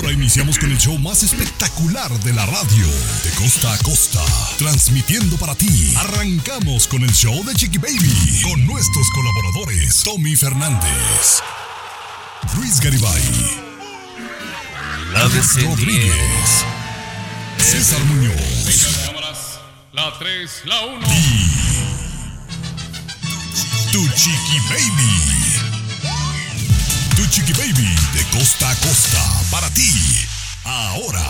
[0.00, 2.86] Ahora iniciamos con el show más espectacular de la radio,
[3.22, 4.24] de costa a costa,
[4.56, 5.92] transmitiendo para ti.
[5.94, 11.42] Arrancamos con el show de Chiqui Baby, con nuestros colaboradores, Tommy Fernández,
[12.56, 13.22] Luis Garibay,
[15.16, 16.64] Alex Rodríguez,
[17.58, 18.40] César Muñoz
[19.92, 21.06] La 3, la 1.
[23.92, 25.49] Tu Chiqui Baby.
[27.30, 29.88] Chiqui Baby de costa a costa para ti.
[30.64, 31.24] Ahora.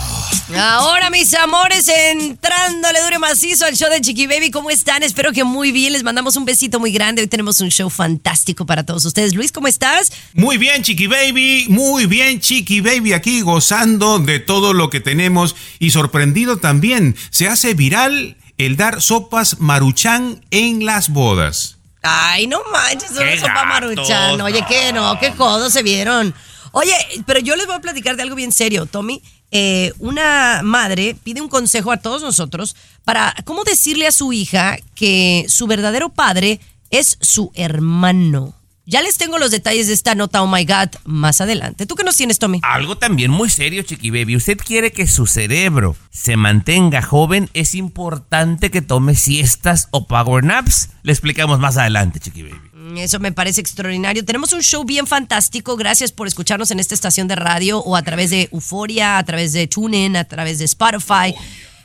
[0.57, 4.49] Ahora, mis amores, entrándole duro y macizo al show de Chiqui Baby.
[4.49, 5.03] ¿Cómo están?
[5.03, 5.93] Espero que muy bien.
[5.93, 7.21] Les mandamos un besito muy grande.
[7.21, 9.35] Hoy tenemos un show fantástico para todos ustedes.
[9.35, 10.11] Luis, ¿cómo estás?
[10.33, 15.55] Muy bien, Chiqui Baby, muy bien, Chiqui Baby, aquí gozando de todo lo que tenemos
[15.77, 17.15] y sorprendido también.
[17.29, 21.77] Se hace viral el dar sopas maruchan en las bodas.
[22.01, 24.41] Ay, no manches, sopa gatos, maruchan.
[24.41, 26.33] Oye, qué no, qué codos se vieron.
[26.71, 26.93] Oye,
[27.25, 29.21] pero yo les voy a platicar de algo bien serio, Tommy.
[29.51, 34.77] Eh, una madre pide un consejo a todos nosotros para cómo decirle a su hija
[34.95, 38.55] que su verdadero padre es su hermano.
[38.91, 41.85] Ya les tengo los detalles de esta nota, oh my god, más adelante.
[41.85, 42.59] ¿Tú qué nos tienes, Tommy?
[42.61, 44.35] Algo también muy serio, Chiqui Baby.
[44.35, 50.43] Usted quiere que su cerebro se mantenga joven, es importante que tome siestas o power
[50.43, 50.89] naps.
[51.03, 52.59] Le explicamos más adelante, Chiqui Baby.
[52.73, 54.25] Mm, Eso me parece extraordinario.
[54.25, 55.77] Tenemos un show bien fantástico.
[55.77, 59.53] Gracias por escucharnos en esta estación de radio o a través de Euforia, a través
[59.53, 61.33] de TuneIn, a través de Spotify.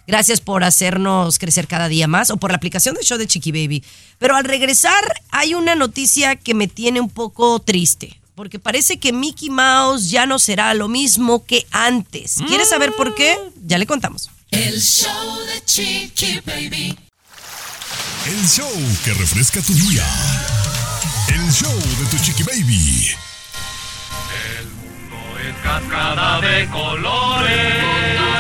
[0.06, 3.50] Gracias por hacernos crecer cada día más o por la aplicación del show de Chiqui
[3.50, 3.82] Baby.
[4.18, 8.20] Pero al regresar hay una noticia que me tiene un poco triste.
[8.36, 12.36] Porque parece que Mickey Mouse ya no será lo mismo que antes.
[12.46, 13.36] ¿Quieres saber por qué?
[13.64, 14.30] Ya le contamos.
[14.50, 16.96] El show de Chiqui Baby.
[18.26, 18.70] El show
[19.04, 20.06] que refresca tu día.
[21.28, 23.10] El show de tu Chiqui Baby.
[25.48, 27.74] Es cascada de colores.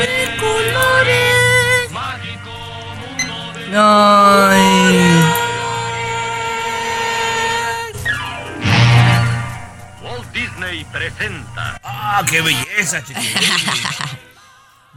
[0.00, 1.45] De colores.
[3.72, 5.22] Ay.
[10.02, 11.80] Walt Disney presenta.
[11.82, 13.02] ¡Ah, qué belleza!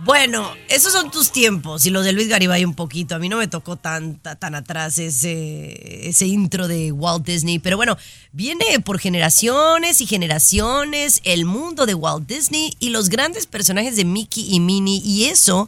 [0.02, 3.16] Bueno, esos son tus tiempos y los de Luis Garibay un poquito.
[3.16, 7.60] A mí no me tocó tan, ta- tan atrás ese, ese intro de Walt Disney,
[7.60, 7.98] pero bueno,
[8.32, 14.06] viene por generaciones y generaciones el mundo de Walt Disney y los grandes personajes de
[14.06, 15.68] Mickey y Minnie y eso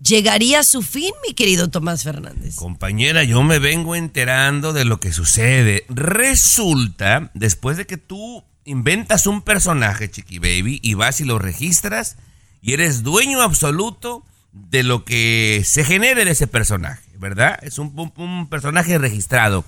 [0.00, 2.56] llegaría a su fin, mi querido Tomás Fernández.
[2.56, 5.84] Compañera, yo me vengo enterando de lo que sucede.
[5.88, 12.16] Resulta, después de que tú inventas un personaje, Chiqui Baby, y vas y lo registras,
[12.60, 17.58] y eres dueño absoluto de lo que se genere de ese personaje, ¿verdad?
[17.62, 19.64] Es un, un- personaje registrado.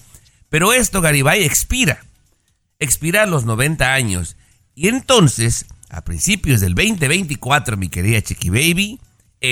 [0.48, 2.04] Pero esto, Garibay, expira.
[2.78, 4.36] Expira a los 90 años.
[4.74, 9.00] Y entonces, a principios del 2024, mi querida Chiqui Baby,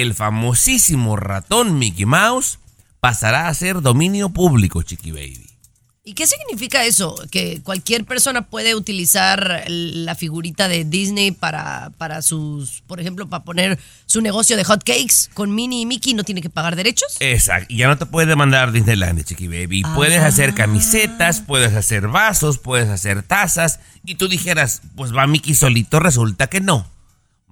[0.01, 2.59] el famosísimo ratón Mickey Mouse
[3.01, 5.53] pasará a ser dominio público, Chiqui Baby.
[6.05, 7.17] ¿Y qué significa eso?
[7.31, 13.45] Que cualquier persona puede utilizar la figurita de Disney para, para sus, por ejemplo, para
[13.45, 17.19] poner su negocio de hot cakes con Minnie y Mickey, no tiene que pagar derechos.
[17.21, 17.73] Exacto.
[17.73, 19.85] Y ya no te puede demandar Disneyland, Chiqui Baby.
[19.95, 23.79] Puedes hacer camisetas, puedes hacer vasos, puedes hacer tazas.
[24.05, 26.01] Y tú dijeras, pues va Mickey solito.
[26.01, 26.91] Resulta que no.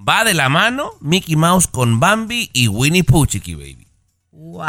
[0.09, 3.87] Va de la mano Mickey Mouse con Bambi y Winnie Pooh, Chiqui Baby.
[4.33, 4.65] ¡Wow!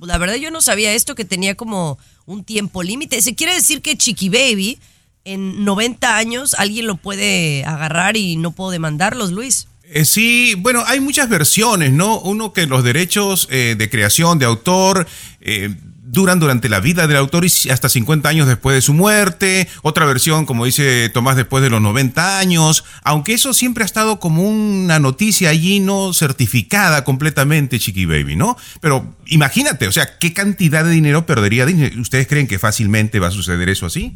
[0.00, 3.20] La verdad yo no sabía esto que tenía como un tiempo límite.
[3.20, 4.78] Se quiere decir que Chiqui Baby
[5.24, 9.68] en 90 años alguien lo puede agarrar y no puedo demandarlos, Luis.
[9.84, 12.18] Eh, sí, bueno, hay muchas versiones, ¿no?
[12.20, 15.06] Uno que los derechos eh, de creación de autor
[15.40, 15.74] eh,
[16.12, 19.66] duran durante la vida del autor y hasta 50 años después de su muerte.
[19.80, 22.84] Otra versión, como dice Tomás, después de los 90 años.
[23.02, 28.58] Aunque eso siempre ha estado como una noticia allí no certificada completamente, Chiqui Baby, ¿no?
[28.82, 31.98] Pero imagínate, o sea, ¿qué cantidad de dinero perdería Disney?
[31.98, 34.12] ¿Ustedes creen que fácilmente va a suceder eso así?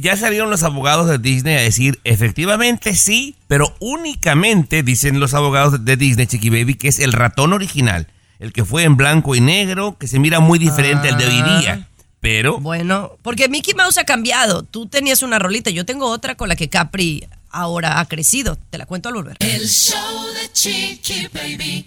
[0.00, 5.84] Ya salieron los abogados de Disney a decir, efectivamente sí, pero únicamente, dicen los abogados
[5.84, 8.08] de Disney, Chiqui Baby, que es el ratón original,
[8.40, 11.60] el que fue en blanco y negro, que se mira muy diferente al de hoy
[11.60, 11.86] día.
[12.20, 14.62] Pero Bueno, porque Mickey Mouse ha cambiado.
[14.62, 18.56] Tú tenías una rolita, yo tengo otra con la que Capri ahora ha crecido.
[18.70, 19.36] Te la cuento al volver.
[19.40, 21.86] El show de Chiqui Baby.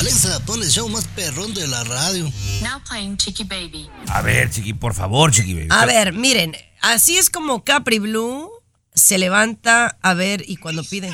[0.00, 2.24] Alexa, pon el show más perrón de la radio.
[2.62, 3.88] Now playing Chiqui Baby.
[4.08, 5.68] A ver, chiqui, por favor, chiqui baby.
[5.70, 8.50] A ver, miren, así es como Capri Blue
[8.94, 11.12] se levanta a ver y cuando pide,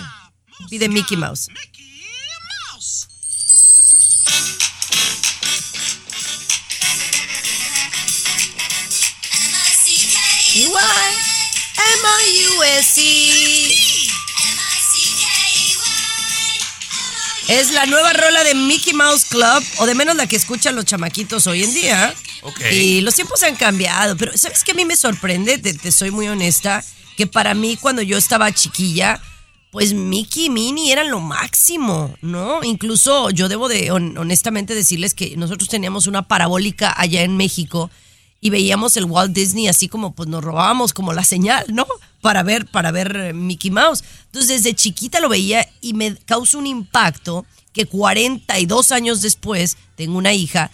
[0.69, 1.49] pide Mickey Mouse.
[11.99, 13.75] M-I-U-S-E.
[17.49, 20.85] Es la nueva rola de Mickey Mouse Club, o de menos la que escuchan los
[20.85, 22.15] chamaquitos hoy en día.
[22.43, 22.61] Ok.
[22.73, 25.59] Y los tiempos han cambiado, pero ¿sabes qué a mí me sorprende?
[25.59, 26.85] Te, te soy muy honesta,
[27.17, 29.21] que para mí cuando yo estaba chiquilla,
[29.73, 32.63] pues Mickey y Minnie eran lo máximo, ¿no?
[32.63, 37.91] Incluso yo debo de hon- honestamente decirles que nosotros teníamos una parabólica allá en México
[38.41, 41.87] y veíamos el Walt Disney así como pues nos robábamos como la señal, ¿no?
[42.21, 44.05] Para ver, para ver eh, Mickey Mouse.
[44.27, 50.19] Entonces desde chiquita lo veía y me causa un impacto que 42 años después tengo
[50.19, 50.71] una hija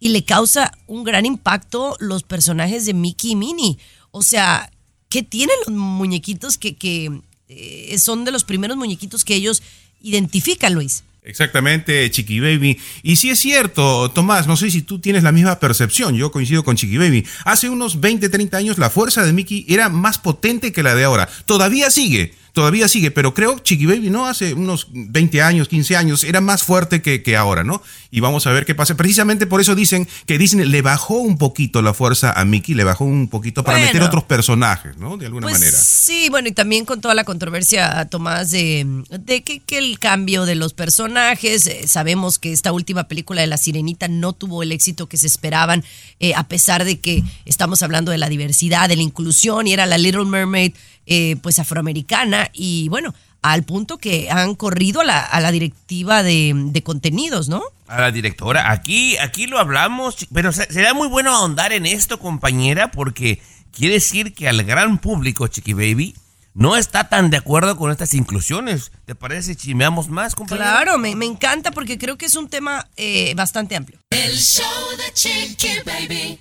[0.00, 3.78] y le causa un gran impacto los personajes de Mickey y Minnie.
[4.10, 4.70] O sea,
[5.08, 9.62] ¿qué tienen los muñequitos que, que eh, son de los primeros muñequitos que ellos
[10.00, 11.04] identifican, Luis?
[11.24, 12.78] Exactamente, Chiqui Baby.
[13.02, 16.64] Y sí es cierto, Tomás, no sé si tú tienes la misma percepción, yo coincido
[16.64, 17.26] con Chiqui Baby.
[17.46, 21.04] Hace unos 20, 30 años la fuerza de Mickey era más potente que la de
[21.04, 21.26] ahora.
[21.46, 24.26] Todavía sigue, todavía sigue, pero creo Chiqui Baby, ¿no?
[24.26, 27.82] Hace unos 20 años, 15 años, era más fuerte que, que ahora, ¿no?
[28.12, 28.96] Y vamos a ver qué pasa.
[28.96, 32.84] Precisamente por eso dicen que Disney le bajó un poquito la fuerza a Mickey, le
[32.84, 33.88] bajó un poquito para Bueno.
[33.92, 35.16] meter otros personajes, ¿no?
[35.16, 35.76] De alguna Pues manera.
[35.76, 40.46] Sí, bueno, y también con toda la controversia, Tomás, de, de que, que el cambio
[40.46, 44.70] de los personajes, eh, sabemos que esta última película de La Sirenita no tuvo el
[44.70, 45.84] éxito que se esperaban,
[46.20, 49.86] eh, a pesar de que estamos hablando de la diversidad, de la inclusión, y era
[49.86, 50.72] la Little Mermaid,
[51.06, 56.22] eh, pues afroamericana, y bueno, al punto que han corrido a la, a la directiva
[56.22, 57.62] de, de contenidos, ¿no?
[57.86, 62.18] A la directora, aquí, aquí lo hablamos, pero se- será muy bueno ahondar en esto,
[62.18, 63.42] compañera, porque
[63.72, 66.14] quiere decir que al gran público, Chiqui Baby,
[66.54, 68.92] no está tan de acuerdo con estas inclusiones.
[69.06, 70.70] ¿Te parece si chimeamos más, compañera?
[70.70, 73.98] Claro, me, me encanta porque creo que es un tema eh, bastante amplio.
[74.10, 74.64] El show
[74.96, 76.38] de Chiqui Baby.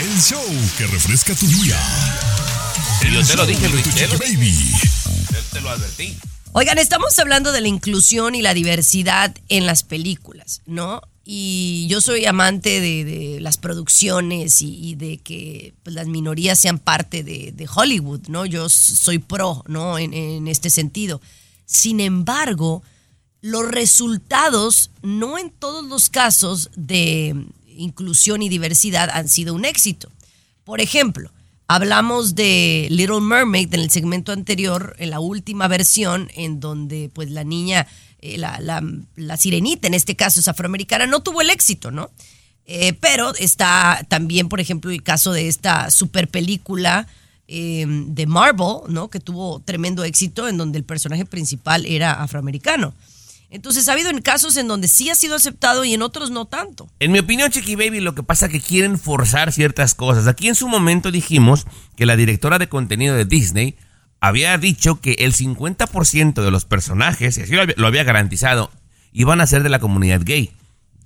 [0.00, 0.42] El show
[0.78, 1.78] que refresca tu día.
[3.12, 4.54] Yo te lo dije, Luis, te lo- Baby.
[5.52, 6.16] Te, lo advertí.
[6.52, 11.00] Oigan, estamos hablando de la inclusión y la diversidad en las películas, ¿no?
[11.24, 16.58] Y yo soy amante de, de las producciones y, y de que pues, las minorías
[16.58, 18.44] sean parte de, de Hollywood, ¿no?
[18.46, 19.98] Yo soy pro, ¿no?
[19.98, 21.20] En, en este sentido.
[21.66, 22.82] Sin embargo,
[23.40, 27.34] los resultados, no en todos los casos de
[27.76, 30.10] inclusión y diversidad, han sido un éxito.
[30.64, 31.30] Por ejemplo,
[31.66, 37.30] hablamos de Little Mermaid en el segmento anterior, en la última versión, en donde pues
[37.30, 37.86] la niña,
[38.20, 42.10] eh, la, la- sirenita en este caso es afroamericana, no tuvo el éxito, ¿no?
[42.66, 47.06] Eh, pero está también, por ejemplo, el caso de esta super película
[47.46, 49.08] eh, de Marvel, ¿no?
[49.08, 52.94] Que tuvo tremendo éxito en donde el personaje principal era afroamericano.
[53.54, 56.44] Entonces ha habido en casos en donde sí ha sido aceptado y en otros no
[56.44, 56.90] tanto.
[56.98, 60.26] En mi opinión, Chiqui Baby, lo que pasa es que quieren forzar ciertas cosas.
[60.26, 61.64] Aquí en su momento dijimos
[61.94, 63.76] que la directora de contenido de Disney
[64.18, 68.72] había dicho que el 50% de los personajes, y así lo había, garantizado,
[69.12, 70.50] iban a ser de la comunidad gay.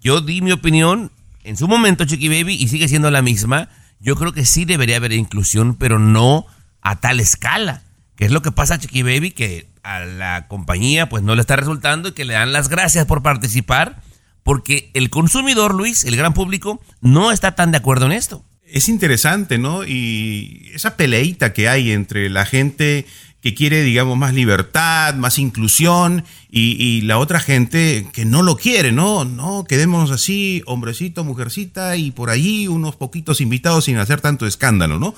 [0.00, 1.12] Yo di mi opinión
[1.44, 3.68] en su momento, Chiqui Baby, y sigue siendo la misma.
[4.00, 6.46] Yo creo que sí debería haber inclusión, pero no
[6.80, 7.82] a tal escala.
[8.16, 11.56] Que es lo que pasa, Chiqui Baby, que a la compañía pues no le está
[11.56, 14.02] resultando y que le dan las gracias por participar,
[14.42, 18.44] porque el consumidor, Luis, el gran público, no está tan de acuerdo en esto.
[18.64, 19.84] Es interesante, ¿no?
[19.84, 23.06] Y esa peleita que hay entre la gente
[23.40, 28.90] que quiere, digamos, más libertad, más inclusión, y, la otra gente que no lo quiere,
[28.90, 29.24] ¿no?
[29.24, 34.98] No, quedémonos así, hombrecito, mujercita, y por allí unos poquitos invitados sin hacer tanto escándalo,
[34.98, 35.14] ¿no?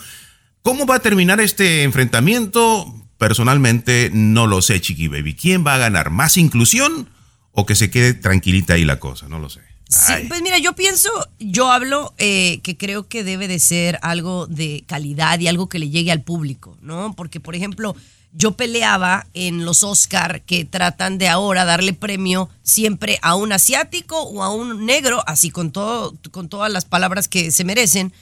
[0.62, 2.99] ¿Cómo va a terminar este enfrentamiento?
[3.20, 5.34] Personalmente no lo sé, Chiqui Baby.
[5.34, 6.08] ¿Quién va a ganar?
[6.08, 7.10] ¿Más inclusión
[7.52, 9.28] o que se quede tranquilita ahí la cosa?
[9.28, 9.60] No lo sé.
[9.90, 14.46] Sí, pues mira, yo pienso, yo hablo eh, que creo que debe de ser algo
[14.46, 17.12] de calidad y algo que le llegue al público, ¿no?
[17.14, 17.94] Porque, por ejemplo,
[18.32, 24.18] yo peleaba en los Oscar que tratan de ahora darle premio siempre a un asiático
[24.18, 28.14] o a un negro, así con todo, con todas las palabras que se merecen,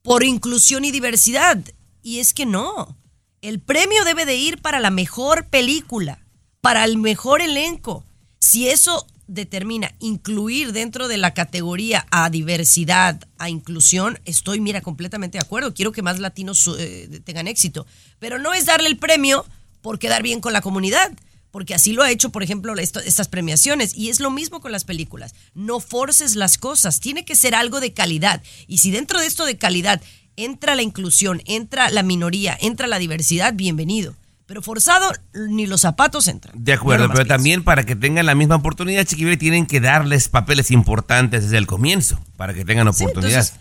[0.00, 1.58] por inclusión y diversidad.
[2.02, 2.96] Y es que no.
[3.44, 6.18] El premio debe de ir para la mejor película,
[6.62, 8.02] para el mejor elenco.
[8.38, 15.36] Si eso determina incluir dentro de la categoría a diversidad, a inclusión, estoy, mira, completamente
[15.36, 15.74] de acuerdo.
[15.74, 17.86] Quiero que más latinos eh, tengan éxito.
[18.18, 19.44] Pero no es darle el premio
[19.82, 21.12] por quedar bien con la comunidad.
[21.50, 23.94] Porque así lo ha hecho, por ejemplo, estas premiaciones.
[23.94, 25.34] Y es lo mismo con las películas.
[25.52, 26.98] No forces las cosas.
[26.98, 28.42] Tiene que ser algo de calidad.
[28.66, 30.00] Y si dentro de esto de calidad
[30.36, 34.14] entra la inclusión, entra la minoría, entra la diversidad, bienvenido.
[34.46, 36.54] Pero forzado, ni los zapatos entran.
[36.62, 40.28] De acuerdo, pero también para que tengan la misma oportunidad, Chiqui Baby, tienen que darles
[40.28, 43.40] papeles importantes desde el comienzo, para que tengan Sí, oportunidad.
[43.40, 43.58] entonces,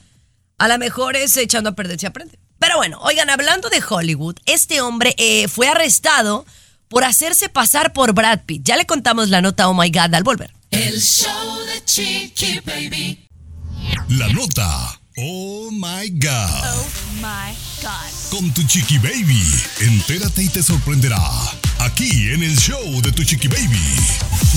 [0.57, 2.37] a lo mejor es echando a perder se aprende.
[2.59, 6.45] Pero bueno, oigan, hablando de Hollywood, este hombre eh, fue arrestado
[6.89, 8.63] por hacerse pasar por Brad Pitt.
[8.65, 10.53] Ya le contamos la nota Oh My God al volver.
[10.69, 13.25] El show de Chiqui Baby.
[14.09, 14.99] La nota.
[15.15, 16.63] Oh my God.
[16.65, 17.53] Oh my
[18.29, 19.43] Con tu chiqui baby.
[19.81, 21.19] Entérate y te sorprenderá.
[21.79, 23.81] Aquí en el show de tu chiqui baby.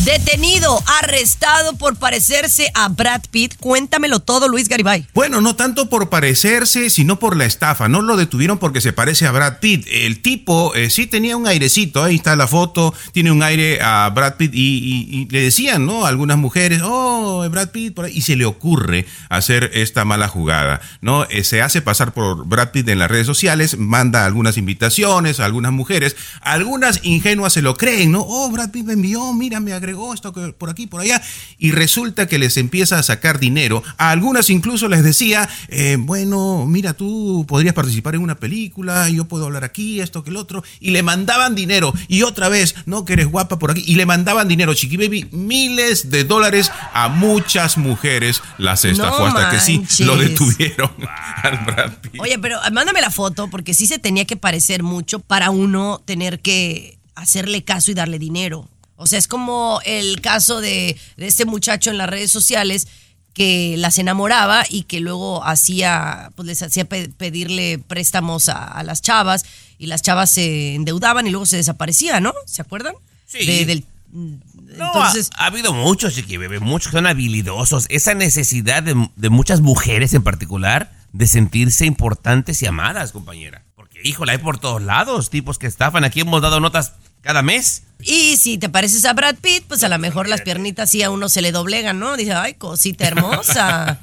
[0.04, 3.56] Detenido, arrestado por parecerse a Brad Pitt.
[3.58, 5.06] Cuéntamelo todo, Luis Garibay.
[5.14, 7.88] Bueno, no tanto por parecerse, sino por la estafa.
[7.88, 9.86] No lo detuvieron porque se parece a Brad Pitt.
[9.90, 14.08] El tipo eh, sí tenía un airecito, ahí está la foto, tiene un aire a
[14.10, 16.06] Brad Pitt y, y- y le decían, ¿no?
[16.06, 20.80] Algunas mujeres, oh, Brad Pitt, por ahí", y se le ocurre hacer esta mala jugada,
[21.00, 21.24] ¿no?
[21.30, 25.46] Eh, se hace pasar por Brad Pitt en las redes sociales, manda algunas invitaciones a
[25.46, 28.20] algunas mujeres, algunas ingenuas se lo creen, ¿no?
[28.20, 31.22] Oh, Brad Pitt me envió, mira, me agregó esto por aquí, por allá,
[31.56, 33.82] y resulta que les empieza a sacar dinero.
[33.96, 39.24] A algunas incluso les decía, eh, bueno, mira, tú podrías participar en una película, yo
[39.24, 43.06] puedo hablar aquí, esto que el otro, y le mandaban dinero, y otra vez, no,
[43.06, 47.08] que eres guapa por aquí, y le mandaban dinero, Chiqui Baby, miles de dólares a
[47.08, 48.42] muchas mujeres.
[48.58, 50.90] Las estafó No hasta que sí lo detuvieron
[51.42, 52.20] al Brad Pitt.
[52.20, 56.40] Oye, pero mándame la foto porque sí se tenía que parecer mucho para uno tener
[56.40, 58.68] que hacerle caso y darle dinero.
[58.96, 62.88] O sea, es como el caso de, de este muchacho en las redes sociales
[63.34, 68.82] que las enamoraba y que luego hacía, pues les hacía pe- pedirle préstamos a, a
[68.82, 69.44] las chavas
[69.78, 72.32] y las chavas se endeudaban y luego se desaparecían, ¿no?
[72.46, 72.94] ¿Se acuerdan?
[73.26, 73.44] Sí.
[73.44, 77.84] De- del, No, entonces, ha, ha habido muchos, Chiqui Baby, muchos que son habilidosos.
[77.90, 83.64] Esa necesidad de, de muchas mujeres en particular de sentirse importantes y amadas, compañera.
[83.74, 86.04] Porque, híjole, hay por todos lados tipos que estafan.
[86.04, 86.94] Aquí hemos dado notas
[87.26, 87.82] cada mes.
[88.00, 91.10] Y si te pareces a Brad Pitt, pues a lo mejor las piernitas sí a
[91.10, 92.16] uno se le doblegan, ¿no?
[92.16, 93.98] Dice, ay, cosita hermosa.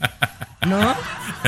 [0.68, 0.96] ¿No?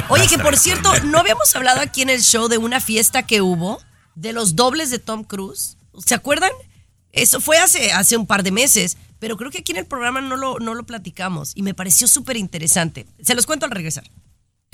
[0.09, 3.41] Oye, que por cierto, ¿no habíamos hablado aquí en el show de una fiesta que
[3.41, 3.81] hubo
[4.15, 5.77] de los dobles de Tom Cruise?
[6.05, 6.51] ¿Se acuerdan?
[7.11, 10.21] Eso fue hace, hace un par de meses, pero creo que aquí en el programa
[10.21, 13.05] no lo, no lo platicamos y me pareció súper interesante.
[13.21, 14.03] Se los cuento al regresar.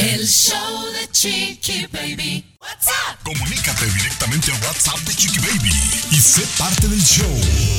[0.01, 2.43] El show de Chiqui Baby.
[2.59, 3.19] What's up?
[3.23, 5.69] Comunícate directamente a WhatsApp de Chiqui Baby
[6.09, 7.29] y sé parte del show.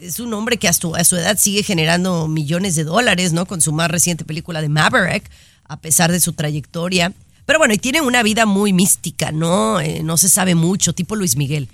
[0.00, 3.46] es un hombre que a su, a su edad sigue generando millones de dólares, ¿no?
[3.46, 5.30] Con su más reciente película de Maverick,
[5.66, 7.12] a pesar de su trayectoria.
[7.46, 9.80] Pero bueno, y tiene una vida muy mística, ¿no?
[9.80, 11.68] Eh, no se sabe mucho, tipo Luis Miguel.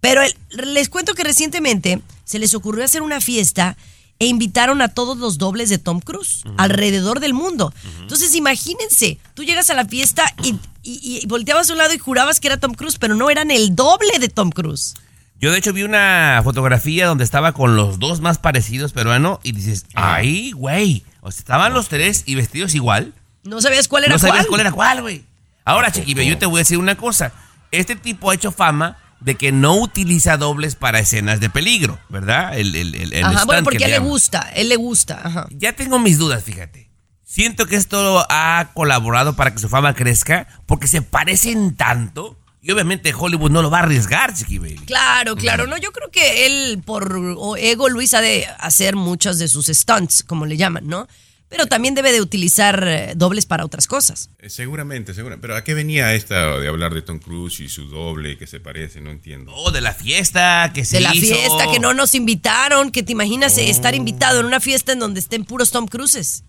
[0.00, 0.34] Pero el-
[0.74, 3.76] les cuento que recientemente se les ocurrió hacer una fiesta
[4.18, 7.74] e invitaron a todos los dobles de Tom Cruise alrededor del mundo.
[8.00, 10.54] Entonces imagínense, tú llegas a la fiesta y,
[10.84, 13.50] y- y volteabas a un lado y jurabas que era Tom Cruise, pero no eran
[13.50, 14.94] el doble de Tom Cruise.
[15.40, 19.52] Yo de hecho vi una fotografía donde estaba con los dos más parecidos peruanos y
[19.52, 21.04] dices, ay, güey.
[21.20, 23.12] O sea, estaban los tres y vestidos igual.
[23.42, 24.48] No sabías cuál era no sabías cuál.
[24.48, 25.24] cuál era cuál, güey.
[25.64, 27.32] Ahora, Chiquibe, yo te voy a decir una cosa.
[27.70, 32.56] Este tipo ha hecho fama de que no utiliza dobles para escenas de peligro, ¿verdad?
[32.58, 35.20] El, el, el, el Ajá, bueno, que porque él le gusta, él le gusta.
[35.24, 35.46] Ajá.
[35.50, 36.88] Ya tengo mis dudas, fíjate.
[37.34, 42.70] Siento que esto ha colaborado para que su fama crezca porque se parecen tanto y
[42.70, 44.76] obviamente Hollywood no lo va a arriesgar, Chiqui Baby.
[44.86, 45.66] Claro, claro.
[45.66, 47.18] No, yo creo que él, por
[47.58, 51.08] ego, Luis, ha de hacer muchos de sus stunts, como le llaman, ¿no?
[51.48, 54.30] Pero también debe de utilizar eh, dobles para otras cosas.
[54.38, 55.42] Eh, Seguramente, seguramente.
[55.42, 58.60] Pero ¿a qué venía esta de hablar de Tom Cruise y su doble que se
[58.60, 59.00] parece?
[59.00, 59.52] No entiendo.
[59.56, 61.34] Oh, de la fiesta que se De la hizo.
[61.34, 63.60] fiesta que no nos invitaron, que te imaginas Oh.
[63.60, 66.44] estar invitado en una fiesta en donde estén puros Tom Cruises.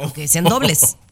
[0.00, 0.96] Aunque sean dobles.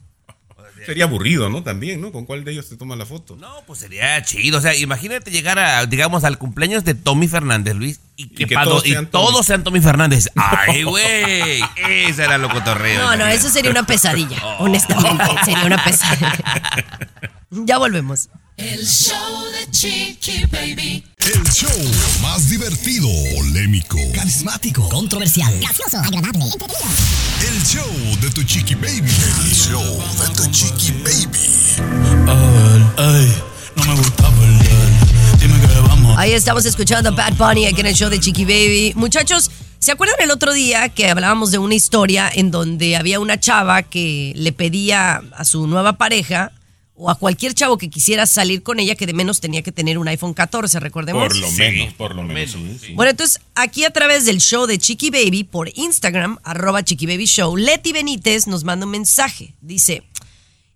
[0.84, 1.62] Sería aburrido, ¿no?
[1.62, 2.12] También, ¿no?
[2.12, 3.36] ¿Con cuál de ellos te toman la foto?
[3.36, 4.58] No, pues sería chido.
[4.58, 8.90] O sea, imagínate llegar a, digamos, al cumpleaños de Tommy Fernández, Luis, y que, y
[8.90, 9.44] sean todos Tommy.
[9.44, 10.28] sean Tommy Fernández.
[10.36, 11.62] Ay, güey.
[11.76, 13.00] Ese era lo cotorreo.
[13.02, 14.36] No, no, eso sería una pesadilla.
[14.58, 16.38] Honestamente, sería una pesadilla.
[17.50, 18.28] Ya volvemos.
[18.64, 21.04] El show de Chiqui Baby.
[21.18, 21.68] El show
[22.22, 26.88] más divertido, polémico, Carismático, controversial, gracioso, agradable, entretenido.
[27.46, 29.10] el show de tu chiqui baby.
[29.44, 31.38] El show de tu chiqui baby.
[32.96, 33.34] Ay,
[33.76, 35.38] no me gusta perder.
[35.40, 36.16] Dime que vamos.
[36.18, 38.94] Ahí estamos escuchando a Bad Bunny aquí en el show de Chiqui Baby.
[38.96, 43.38] Muchachos, ¿se acuerdan el otro día que hablábamos de una historia en donde había una
[43.38, 46.52] chava que le pedía a su nueva pareja
[46.96, 49.98] o a cualquier chavo que quisiera salir con ella que de menos tenía que tener
[49.98, 51.26] un iPhone 14, recordemos?
[51.26, 52.56] Por lo menos, por lo menos.
[52.80, 52.94] sí.
[52.94, 57.26] Bueno, entonces aquí a través del show de Chiqui Baby por Instagram, arroba Chiqui Baby
[57.26, 59.54] Show, Leti Benítez nos manda un mensaje.
[59.60, 60.04] Dice,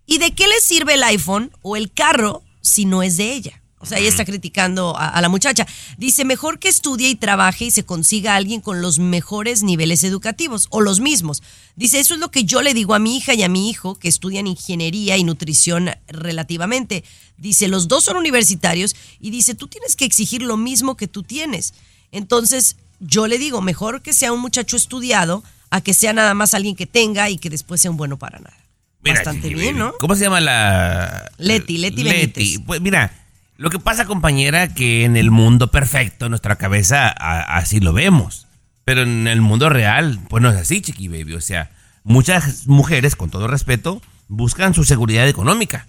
[0.05, 3.61] ¿y de qué le sirve el iPhone o el carro si no es de ella?
[3.79, 5.65] O sea, ella está criticando a, a la muchacha.
[5.97, 10.03] Dice, mejor que estudie y trabaje y se consiga a alguien con los mejores niveles
[10.03, 11.41] educativos o los mismos.
[11.75, 13.95] Dice, eso es lo que yo le digo a mi hija y a mi hijo
[13.95, 17.05] que estudian ingeniería y nutrición relativamente.
[17.37, 21.23] Dice, los dos son universitarios y dice, tú tienes que exigir lo mismo que tú
[21.23, 21.73] tienes.
[22.11, 26.53] Entonces, yo le digo, mejor que sea un muchacho estudiado a que sea nada más
[26.53, 28.57] alguien que tenga y que después sea un bueno para nada.
[29.01, 29.77] Mira, Bastante bien.
[29.77, 29.93] ¿no?
[29.99, 31.31] ¿Cómo se llama la...?
[31.37, 32.59] Leti, Leti Benítez.
[32.65, 33.13] Pues mira,
[33.59, 38.47] lo que pasa, compañera, que en el mundo perfecto, nuestra cabeza, a- así lo vemos.
[38.85, 41.33] Pero en el mundo real, pues no es así, chiqui baby.
[41.33, 41.69] O sea,
[42.05, 45.87] muchas mujeres, con todo respeto, buscan su seguridad económica.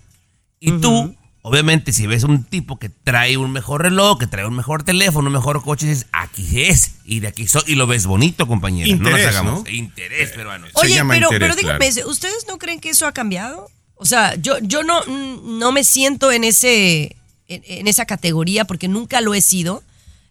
[0.58, 4.56] Y tú, obviamente, si ves un tipo que trae un mejor reloj, que trae un
[4.56, 6.96] mejor teléfono, un mejor coche, dices, aquí es.
[7.04, 7.62] Y de aquí soy.
[7.68, 8.88] Y lo ves bonito, compañera.
[8.88, 9.64] no Interés, nos hagamos.
[9.64, 9.70] ¿no?
[9.70, 10.66] Interés, peruano.
[10.66, 12.10] Se Oye, pero, interés, pero dígame, claro.
[12.10, 13.70] ¿ustedes no creen que eso ha cambiado?
[13.94, 17.16] O sea, yo, yo no, no me siento en ese
[17.54, 19.82] en, en esa categoría porque nunca lo he sido.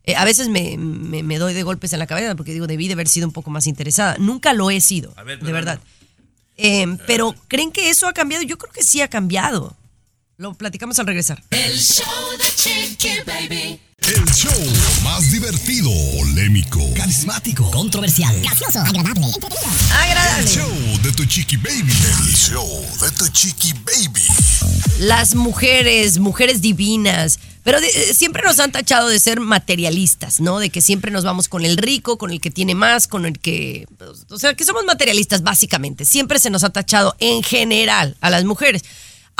[0.05, 2.87] Eh, a veces me, me- me doy de golpes en la cabeza porque digo, debí
[2.87, 4.15] de haber sido un poco más interesada.
[4.17, 5.79] Nunca lo he sido, ver, de verdad.
[6.57, 8.43] Eh, pero ¿creen que eso ha cambiado?
[8.43, 9.75] Yo creo que sí ha cambiado.
[10.39, 11.43] Lo platicamos al regresar.
[11.51, 12.05] El show
[12.37, 13.77] de Chiqui Baby.
[13.97, 14.53] El show
[15.03, 19.69] más divertido, polémico, Carismático, controversial, gracioso, agradable, entretenido.
[19.69, 20.47] el Agradable.
[20.47, 20.71] show
[21.03, 21.91] de tu chiqui baby.
[21.91, 24.21] El show de tu chiqui baby.
[24.99, 30.59] Las mujeres, mujeres divinas, pero de- eh, siempre nos han tachado de ser materialistas, ¿no?
[30.59, 33.37] De que siempre nos vamos con el rico, con el que tiene más, con el
[33.37, 33.85] que...
[33.97, 36.05] pues, O sea, que somos materialistas básicamente.
[36.05, 38.83] Siempre se nos ha tachado en general a las mujeres.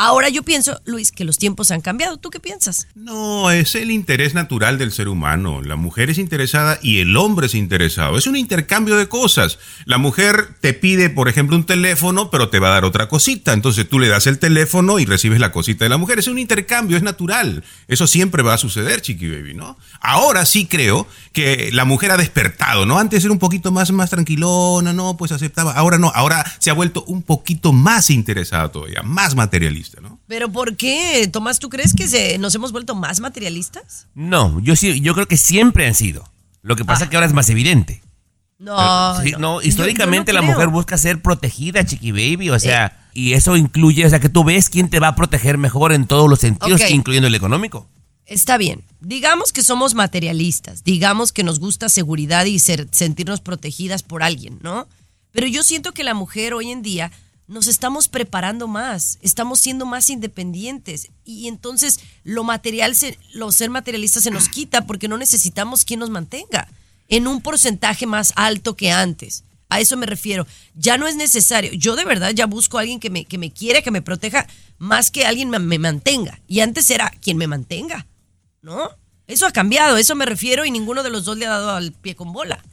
[0.02, 2.16] Ahora yo pienso, Luis, que los tiempos han cambiado.
[2.16, 2.88] ¿Tú qué piensas?
[2.96, 5.62] No, es el interés natural del ser humano.
[5.62, 8.18] La mujer es interesada y el hombre es interesado.
[8.18, 9.60] Es un intercambio de cosas.
[9.84, 13.52] La mujer te pide, por ejemplo, un teléfono, pero te va a dar otra cosita.
[13.52, 16.18] Entonces tú le das el teléfono y recibes la cosita de la mujer.
[16.18, 17.66] Es un intercambio, es natural.
[17.90, 19.78] Eso siempre va a suceder, chiqui baby, ¿no?
[20.00, 23.00] Ahora sí creo que la mujer ha despertado, ¿no?
[23.00, 25.18] Antes era un poquito más, más tranquilona, ¿no?
[25.18, 25.74] Pues aceptaba.
[25.74, 30.20] Ahora no, ahora se ha vuelto un poquito más interesada todavía, más materialista, ¿no?
[30.28, 31.60] Pero ¿por qué, Tomás?
[31.60, 34.08] ¿Tú crees que se- nos hemos vuelto más materialistas?
[34.16, 36.30] No, yo sí, yo creo que siempre han sido.
[36.62, 38.02] Lo que pasa es que ahora es más evidente.
[38.58, 39.62] No, Sí, no.
[39.62, 44.06] históricamente yo no la mujer busca ser protegida, chiqui baby, o sea, y eso incluye,
[44.06, 46.82] o sea, que tú ves quién te va a proteger mejor en todos los sentidos,
[46.90, 47.88] incluyendo el económico.
[48.26, 48.84] Está bien.
[49.00, 54.60] Digamos que somos materialistas, digamos que nos gusta seguridad y ser- sentirnos protegidas por alguien,
[54.62, 54.88] ¿no?
[55.32, 57.12] Pero yo siento que la mujer hoy en día
[57.50, 63.72] nos estamos preparando más, estamos siendo más independientes y entonces lo material, se, lo ser
[63.72, 66.68] materialista se nos quita porque no necesitamos quien nos mantenga
[67.08, 69.44] en un porcentaje más alto que antes.
[69.68, 70.46] A eso me refiero.
[70.76, 71.74] Ya no es necesario.
[71.74, 74.48] Yo de verdad ya busco a alguien que me, que me quiera, que me proteja,
[74.78, 76.40] más que alguien me, me mantenga.
[76.48, 78.06] Y antes era quien me mantenga.
[78.62, 78.92] ¿No?
[79.26, 81.94] Eso ha cambiado, eso me refiero y ninguno de los dos le ha dado al
[81.94, 82.64] pie con bola.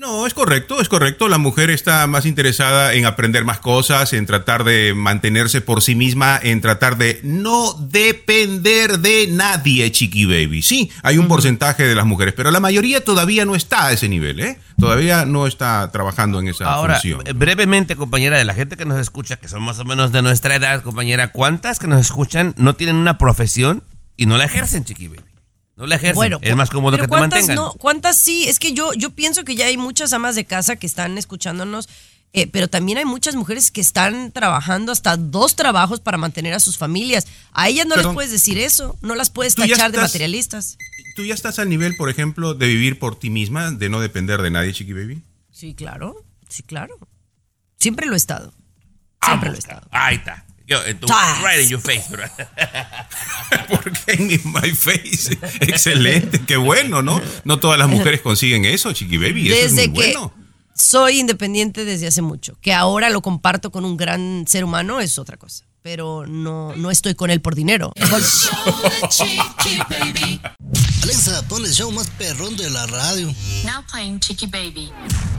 [0.00, 1.28] No, es correcto, es correcto.
[1.28, 5.94] La mujer está más interesada en aprender más cosas, en tratar de mantenerse por sí
[5.94, 10.62] misma, en tratar de no depender de nadie, chiqui baby.
[10.62, 14.08] Sí, hay un porcentaje de las mujeres, pero la mayoría todavía no está a ese
[14.08, 14.58] nivel, ¿eh?
[14.78, 17.22] Todavía no está trabajando en esa Ahora, función.
[17.34, 20.54] brevemente, compañera, de la gente que nos escucha, que son más o menos de nuestra
[20.54, 23.82] edad, compañera, ¿cuántas que nos escuchan no tienen una profesión
[24.16, 25.29] y no la ejercen, chiqui baby?
[25.80, 26.36] No la ejercen.
[26.42, 27.56] es más cómodo que te ¿cuántas mantengan.
[27.56, 28.46] No, ¿Cuántas sí?
[28.46, 31.88] Es que yo, yo pienso que ya hay muchas amas de casa que están escuchándonos,
[32.34, 36.60] eh, pero también hay muchas mujeres que están trabajando hasta dos trabajos para mantener a
[36.60, 37.26] sus familias.
[37.52, 38.10] A ellas no Perdón.
[38.10, 40.76] les puedes decir eso, no las puedes tachar de materialistas.
[41.16, 44.42] ¿Tú ya estás al nivel, por ejemplo, de vivir por ti misma, de no depender
[44.42, 45.22] de nadie, chiqui baby?
[45.50, 46.98] Sí, claro, sí, claro.
[47.78, 48.52] Siempre lo he estado.
[49.24, 49.88] Siempre lo he estado.
[49.92, 50.44] Ahí está.
[50.70, 51.42] Yo, Chas.
[51.42, 52.24] right in your face, bro.
[53.68, 55.36] Porque en my face.
[55.60, 57.20] Excelente, qué bueno, ¿no?
[57.44, 59.50] No todas las mujeres consiguen eso, Chiqui Baby.
[59.52, 60.32] Eso Desde es muy que bueno.
[60.74, 62.56] soy independiente desde hace mucho.
[62.60, 65.64] Que ahora lo comparto con un gran ser humano es otra cosa.
[65.82, 67.92] Pero no, no estoy con él por dinero.
[71.02, 73.34] Alexa, pon el show más perrón de la radio.
[73.64, 74.92] Now playing Chicky Baby.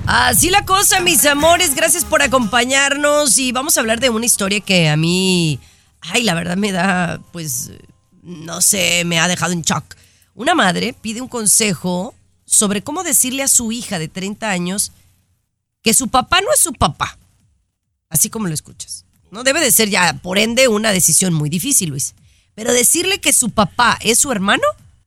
[0.08, 1.75] Así la cosa, mis amores.
[1.75, 3.38] Gracias por acompañarnos.
[3.38, 5.60] Y vamos a hablar de una historia que a mí,
[6.01, 7.71] ay, la verdad me da, pues,
[8.23, 9.95] no sé, me ha dejado en shock.
[10.34, 14.91] Una madre pide un consejo sobre cómo decirle a su hija de 30 años
[15.84, 17.17] que su papá no es su papá.
[18.10, 19.06] Así como lo escuchas.
[19.32, 22.15] No debe de ser ya, por ende, una decisión muy difícil, Luis.
[22.54, 24.63] Pero decirle que su papá es su hermano,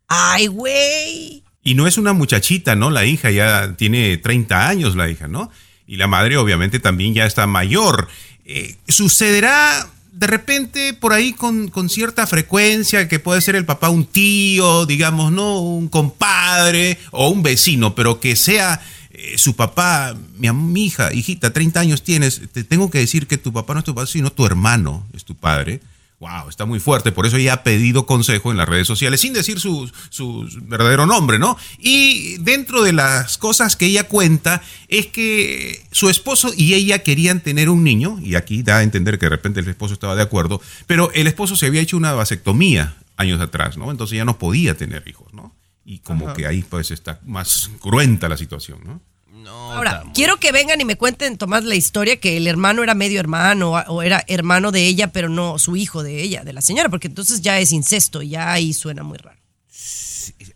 [0.08, 1.42] ay, güey.
[1.62, 2.90] Y no es una muchachita, ¿no?
[2.90, 5.50] La hija ya tiene 30 años, la hija, ¿no?
[5.86, 8.08] Y la madre obviamente también ya está mayor.
[8.46, 13.90] Eh, sucederá de repente por ahí con, con cierta frecuencia que puede ser el papá
[13.90, 15.60] un tío, digamos, ¿no?
[15.60, 18.80] Un compadre o un vecino, pero que sea
[19.24, 23.52] eh, su papá, mi, hija, hijita, 30 años tienes, te tengo que decir que tu
[23.52, 25.80] papá no es tu padre, sino tu hermano es tu padre.
[26.20, 29.32] Wow, está muy fuerte, por eso ella ha pedido consejo en las redes sociales, sin
[29.32, 31.56] decir su, su verdadero nombre, ¿no?
[31.78, 37.40] Y dentro de las cosas que ella cuenta es que su esposo y ella querían
[37.40, 40.22] tener un niño, y aquí da a entender que de repente el esposo estaba de
[40.22, 43.90] acuerdo, pero el esposo se había hecho una vasectomía años atrás, ¿no?
[43.90, 45.54] Entonces ya no podía tener hijos, ¿no?
[45.84, 46.36] Y como Ajá.
[46.36, 49.00] que ahí pues está más cruenta la situación, ¿no?
[49.50, 53.20] Ahora, quiero que vengan y me cuenten, Tomás, la historia que el hermano era medio
[53.20, 56.88] hermano o- era hermano de ella, pero no su hijo de ella, de la señora,
[56.88, 59.38] porque entonces ya es incesto, ya ahí suena muy raro.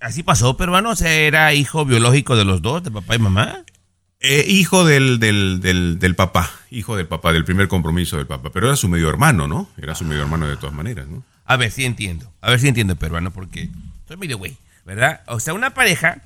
[0.01, 0.91] Así pasó, peruano.
[0.91, 3.65] O sea, era hijo biológico de los dos, de papá y mamá.
[4.21, 8.51] Eh, hijo del, del, del, del papá, hijo del papá, del primer compromiso del papá,
[8.53, 9.69] pero era su medio hermano, ¿no?
[9.77, 11.23] Era su medio hermano de todas maneras, ¿no?
[11.45, 12.33] A ver si entiendo.
[12.41, 13.69] A ver si entiendo, peruano, porque
[14.09, 15.21] soy medio güey, ¿verdad?
[15.29, 16.21] O sea, una pareja,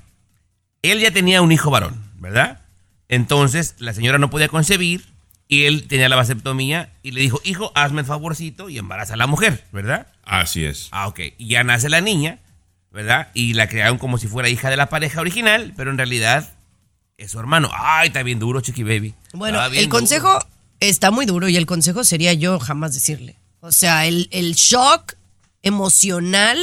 [0.80, 2.60] él ya tenía un hijo varón, ¿verdad?
[3.08, 5.04] Entonces, la señora no podía concebir
[5.48, 9.16] y él tenía la vasectomía y le dijo, hijo, hazme el favorcito y embaraza a
[9.18, 10.06] la mujer, ¿verdad?
[10.24, 10.88] Así es.
[10.92, 11.20] Ah, ok.
[11.36, 12.38] Y ya nace la niña,
[12.90, 13.28] ¿verdad?
[13.34, 16.54] Y la crearon como si fuera hija de la pareja original, pero en realidad
[17.18, 17.70] es su hermano.
[17.74, 19.14] Ay, está bien duro, Chiqui Baby.
[19.34, 20.38] Bueno, el consejo
[20.80, 23.36] está muy duro y el consejo sería yo jamás decirle.
[23.60, 25.16] O sea, el, el shock
[25.62, 26.58] emocional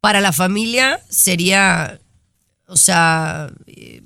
[0.00, 1.98] para la familia sería,
[2.66, 4.02] o sea, eh,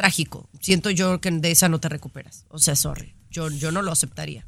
[0.00, 0.48] trágico.
[0.60, 2.44] Siento yo que de esa no te recuperas.
[2.50, 3.14] O sea, sorry.
[3.30, 4.44] Yo, yo no lo aceptaría.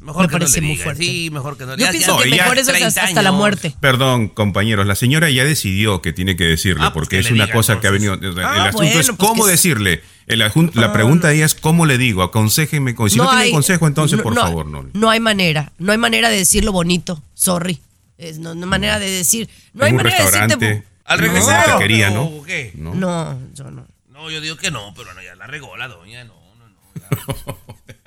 [0.00, 1.02] Mejor Me que no parece le muy fuerte.
[1.04, 3.22] Sí, mejor que no Yo Ya- pienso ya- que ya mejor es hasta, 30 hasta
[3.22, 3.74] la muerte.
[3.80, 7.26] Perdón, compañeros, la señora ya decidió que tiene que decirle, Ah, pues porque que es
[7.26, 8.18] le una diga, cosa que ha venido.
[8.18, 10.00] sea, Ah, el asunto bueno, es pues cómo que- decirle.
[10.26, 10.92] El ajun- la Ah.
[10.94, 12.92] pregunta ahí es cómo le digo, aconséjeme.
[13.10, 14.86] Si no, tiene hay- consejo, entonces no- por no- favor, no.
[14.94, 15.72] No hay manera.
[15.78, 17.22] No hay manera de decirlo bonito.
[17.34, 17.80] Sorry.
[18.16, 19.50] Es, no, no hay manera de decir.
[19.74, 20.84] No hay manera de decirte.
[21.04, 22.30] Al regresar, ¿no?
[22.74, 22.94] No.
[22.94, 23.86] No, yo no.
[24.20, 26.34] No, yo digo que no, pero no, ya la regó la doña, no.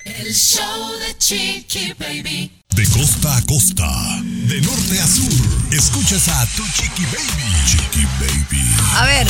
[0.05, 2.51] El show de Chiqui Baby.
[2.69, 3.89] De costa a costa,
[4.21, 5.33] de norte a sur,
[5.71, 7.65] escuchas a tu Chiqui Baby.
[7.65, 8.61] Chiqui Baby.
[8.93, 9.27] A ver,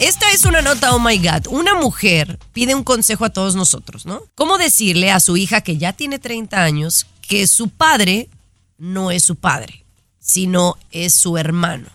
[0.00, 1.46] esta es una nota, oh my God.
[1.50, 4.24] Una mujer pide un consejo a todos nosotros, ¿no?
[4.34, 8.28] ¿Cómo decirle a su hija que ya tiene 30 años que su padre
[8.76, 9.84] no es su padre,
[10.18, 11.90] sino es su hermano?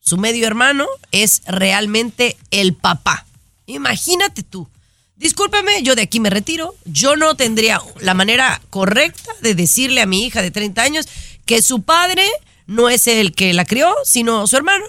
[0.00, 3.24] Su medio hermano es realmente el papá.
[3.66, 4.68] Imagínate tú.
[5.16, 6.74] Discúlpeme, yo de aquí me retiro.
[6.84, 11.06] Yo no tendría la manera correcta de decirle a mi hija de 30 años
[11.46, 12.24] que su padre
[12.66, 14.84] no es el que la crió, sino su hermano.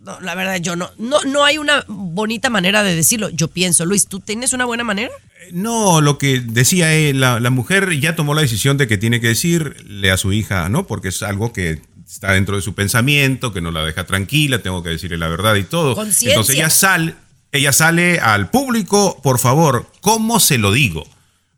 [0.00, 3.30] No, la verdad, yo no, no, no hay una bonita manera de decirlo.
[3.30, 5.12] Yo pienso, Luis, ¿tú tienes una buena manera?
[5.52, 9.20] No, lo que decía eh, la, la mujer ya tomó la decisión de que tiene
[9.20, 10.86] que decirle a su hija, ¿no?
[10.86, 14.82] Porque es algo que está dentro de su pensamiento, que no la deja tranquila, tengo
[14.82, 15.94] que decirle la verdad y todo.
[15.94, 16.32] Conciencia.
[16.32, 17.14] Entonces ella sale,
[17.52, 21.06] ella sale al público, por favor, ¿cómo se lo digo?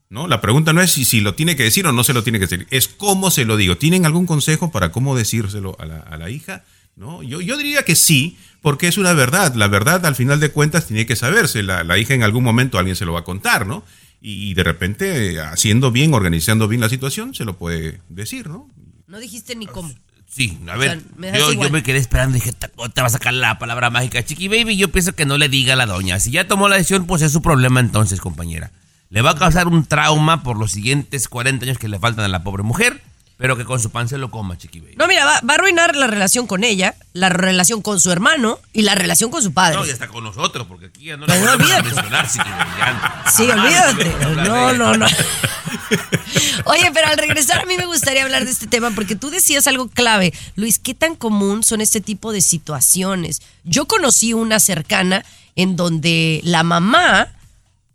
[0.09, 0.29] ¿No?
[0.29, 2.39] La pregunta no es si, si lo tiene que decir o no se lo tiene
[2.39, 3.77] que decir, es cómo se lo digo.
[3.79, 6.65] ¿Tienen algún consejo para cómo decírselo a la, a la hija?
[6.97, 7.23] ¿No?
[7.23, 9.55] Yo, yo diría que sí, porque es una verdad.
[9.55, 11.63] La verdad, al final de cuentas, tiene que saberse.
[11.63, 13.85] La, la hija en algún momento alguien se lo va a contar, ¿no?
[14.21, 18.69] Y, y de repente, haciendo bien, organizando bien la situación, se lo puede decir, ¿no?
[19.07, 19.95] No dijiste ni cómo.
[20.35, 23.07] Sí, a O ver, sea, yo, yo me quedé esperando y dije, "Ta- te va
[23.07, 24.79] a sacar la palabra mágica, Chiqui Baby.
[24.79, 26.19] Yo pienso que no le diga a la doña.
[26.21, 28.71] Si ya tomó la decisión, pues es su problema entonces, compañera.
[29.11, 32.29] Le va a causar un trauma por los siguientes 40 años que le faltan a
[32.29, 33.03] la pobre mujer.
[33.37, 34.95] Pero que con su pan se lo coma, Chiqui Baby.
[34.97, 38.61] No, mira, va, va a arruinar la relación con ella, la relación con su hermano
[38.73, 39.79] y la relación con su padre.
[39.79, 42.71] No, y hasta con nosotros, porque aquí ya no le no a mencionar, Chiqui Baby.
[42.79, 43.25] ya.
[43.31, 44.17] Sí, olvídate.
[44.49, 45.07] No, no, no.
[46.67, 49.67] Oye, pero al regresar a mí me gustaría hablar de este tema porque tú decías
[49.67, 50.33] algo clave.
[50.55, 53.43] Luis, ¿qué tan común son este tipo de situaciones?
[53.65, 55.25] Yo conocí una cercana
[55.57, 57.29] en donde la mamá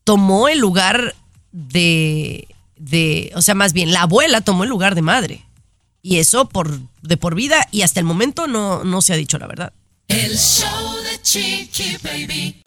[0.03, 1.15] tomó el lugar
[1.51, 2.47] de,
[2.77, 5.45] de, o sea, más bien, la abuela tomó el lugar de madre.
[6.01, 9.37] Y eso por, de por vida y hasta el momento no, no se ha dicho
[9.37, 9.73] la verdad.
[10.07, 12.63] El show de Chiqui Baby.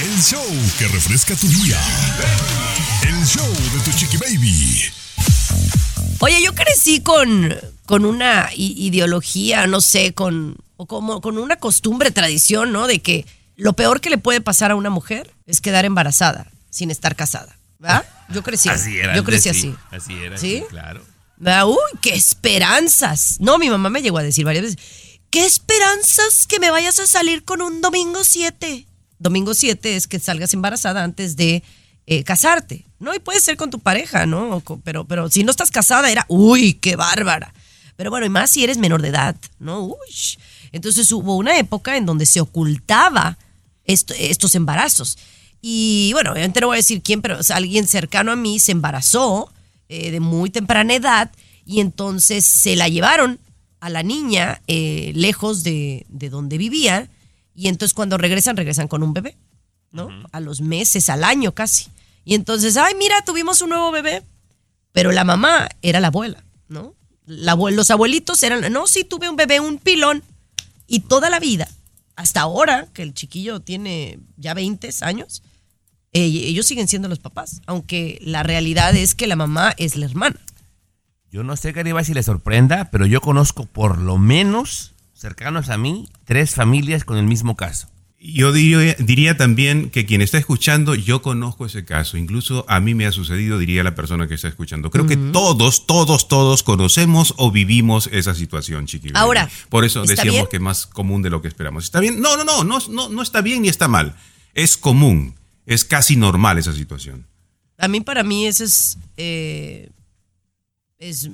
[0.00, 0.46] El show
[0.78, 1.76] que refresca tu día.
[3.02, 4.84] El show de tu chiqui baby.
[6.20, 7.52] Oye, yo crecí con,
[7.84, 12.86] con una ideología, no sé, con, o como, con una costumbre, tradición, ¿no?
[12.86, 16.92] De que lo peor que le puede pasar a una mujer es quedar embarazada sin
[16.92, 17.57] estar casada.
[17.78, 18.04] ¿Verdad?
[18.30, 18.68] Yo crecí.
[18.68, 19.14] Así era.
[19.14, 19.58] Yo crecí sí.
[19.58, 19.74] así.
[19.90, 20.36] Así era.
[20.38, 20.58] ¿Sí?
[20.58, 21.02] sí, claro.
[21.36, 21.66] ¿Verdad?
[21.68, 23.36] Uy, qué esperanzas.
[23.40, 24.78] No, mi mamá me llegó a decir varias veces,
[25.30, 28.86] qué esperanzas que me vayas a salir con un domingo 7.
[29.18, 31.62] Domingo 7 es que salgas embarazada antes de
[32.06, 33.14] eh, casarte, ¿no?
[33.14, 34.62] Y puede ser con tu pareja, ¿no?
[34.84, 37.52] Pero, pero si no estás casada era, uy, qué bárbara.
[37.96, 39.80] Pero bueno, y más si eres menor de edad, ¿no?
[39.82, 39.96] Uy.
[40.72, 43.38] Entonces hubo una época en donde se ocultaba
[43.84, 45.18] esto- estos embarazos.
[45.60, 48.60] Y bueno, obviamente no voy a decir quién, pero o sea, alguien cercano a mí
[48.60, 49.52] se embarazó
[49.88, 51.30] eh, de muy temprana edad
[51.64, 53.40] y entonces se la llevaron
[53.80, 57.08] a la niña eh, lejos de, de donde vivía
[57.58, 59.36] y entonces cuando regresan, regresan con un bebé,
[59.90, 60.10] ¿no?
[60.30, 61.86] A los meses, al año casi.
[62.24, 64.22] Y entonces, ay, mira, tuvimos un nuevo bebé,
[64.92, 66.94] pero la mamá era la abuela, ¿no?
[67.26, 70.22] La los abuelitos eran, no, sí, tuve un bebé, un pilón.
[70.86, 71.68] Y toda la vida,
[72.14, 75.42] hasta ahora, que el chiquillo tiene ya 20 años,
[76.12, 80.06] eh, ellos siguen siendo los papás, aunque la realidad es que la mamá es la
[80.06, 80.38] hermana.
[81.30, 85.76] Yo no sé, Garibay, si le sorprenda, pero yo conozco por lo menos, cercanos a
[85.76, 87.88] mí, tres familias con el mismo caso.
[88.20, 92.16] Yo diría, diría también que quien está escuchando, yo conozco ese caso.
[92.16, 94.90] Incluso a mí me ha sucedido, diría la persona que está escuchando.
[94.90, 99.10] Creo que todos, todos, todos conocemos o vivimos esa situación, chiqui.
[99.12, 99.20] baby.
[99.22, 100.46] Ahora, Por eso ¿está decíamos bien?
[100.50, 101.84] que es más común de lo que esperamos.
[101.84, 102.20] ¿Está bien?
[102.20, 104.16] No, no, no, no, no, no está bien ni está mal.
[104.54, 105.36] Es común.
[105.68, 107.26] Es casi normal esa situación.
[107.76, 109.90] A mí, para mí, eso es, eh,
[110.98, 111.28] es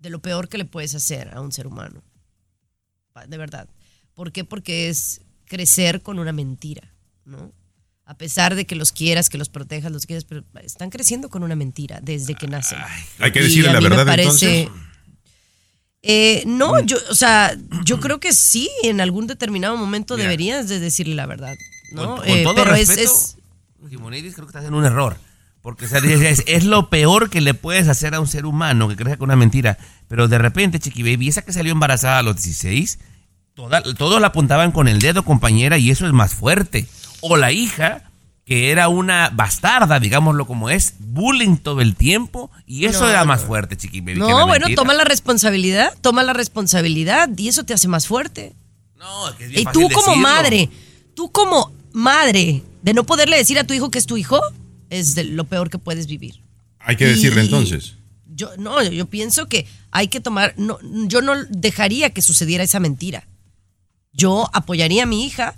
[0.00, 2.02] de lo peor que le puedes hacer a un ser humano.
[3.28, 3.68] De verdad.
[4.14, 4.44] ¿Por qué?
[4.44, 6.92] Porque es crecer con una mentira,
[7.24, 7.52] ¿no?
[8.04, 11.42] A pesar de que los quieras, que los protejas, los quieras, pero están creciendo con
[11.42, 12.78] una mentira desde que nacen.
[13.18, 14.68] Hay que decirle la verdad parece- entonces.
[14.68, 14.88] Mm.
[16.02, 17.54] Eh, no, yo, o sea,
[17.84, 20.24] yo creo que sí, en algún determinado momento Mira.
[20.24, 21.56] deberías de decirle la verdad,
[21.92, 22.16] ¿no?
[22.16, 23.36] Con, con Eh, pero es,
[23.88, 25.16] Jimonidis, creo que estás en un error.
[25.62, 28.46] Porque o sea, es, es- es lo peor que le puedes hacer a un ser
[28.46, 29.76] humano que crezca con una mentira.
[30.08, 32.98] Pero de repente, Chiqui Baby, esa que salió embarazada a los 16,
[33.54, 36.86] toda- todos la apuntaban con el dedo, compañera, y eso es más fuerte.
[37.20, 38.04] O la hija,
[38.44, 43.24] que era una bastarda, digámoslo como es, bullying todo el tiempo, y eso No, era
[43.24, 44.20] más fuerte, Chiqui Baby.
[44.20, 44.76] No, bueno, mentira.
[44.76, 48.54] toma la responsabilidad, toma la responsabilidad y eso te hace más fuerte.
[48.96, 50.28] No, que es bien Y fácil tú como decirlo.
[50.28, 50.70] madre,
[51.14, 54.40] tú como madre, de no poderle decir a tu hijo que es tu hijo,
[54.88, 56.40] es de lo peor que puedes vivir.
[56.78, 57.94] Hay que Y- decirle entonces.
[58.34, 62.80] Yo no, yo pienso que hay que tomar, no, yo no dejaría que sucediera esa
[62.80, 63.26] mentira.
[64.12, 65.54] Yo apoyaría a mi hija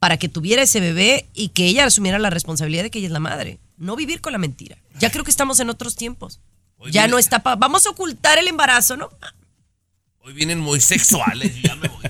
[0.00, 3.12] para que tuviera ese bebé y que ella asumiera la responsabilidad de que ella es
[3.12, 3.60] la madre.
[3.76, 4.76] No vivir con la mentira.
[4.98, 6.40] Ya creo que estamos en otros tiempos.
[6.90, 9.08] Ya no está pa- vamos a ocultar el embarazo, ¿no?
[10.24, 12.06] Hoy vienen muy sexuales, ya me voy.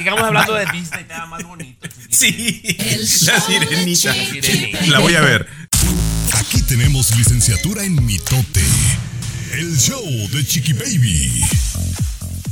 [0.00, 1.86] Sigamos hablando de Disney, queda más bonito.
[2.08, 4.14] Sí, El la sirenita.
[4.88, 5.46] La voy a ver.
[6.32, 8.62] Aquí tenemos licenciatura en mitote.
[9.52, 11.42] El show de Chiqui Baby.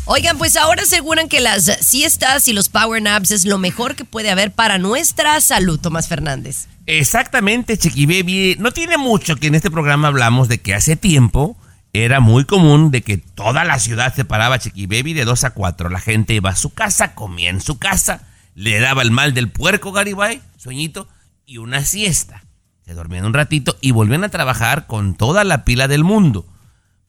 [0.05, 4.05] Oigan, pues ahora aseguran que las siestas y los power naps es lo mejor que
[4.05, 6.67] puede haber para nuestra salud, Tomás Fernández.
[6.85, 8.57] Exactamente, Chiqui Baby.
[8.59, 11.57] No tiene mucho que en este programa hablamos de que hace tiempo
[11.93, 15.51] era muy común de que toda la ciudad se paraba Chiqui Baby de 2 a
[15.51, 15.89] 4.
[15.89, 19.51] La gente iba a su casa, comía en su casa, le daba el mal del
[19.51, 21.09] puerco Garibay, sueñito,
[21.47, 22.45] y una siesta.
[22.85, 26.47] Se dormían un ratito y volvían a trabajar con toda la pila del mundo.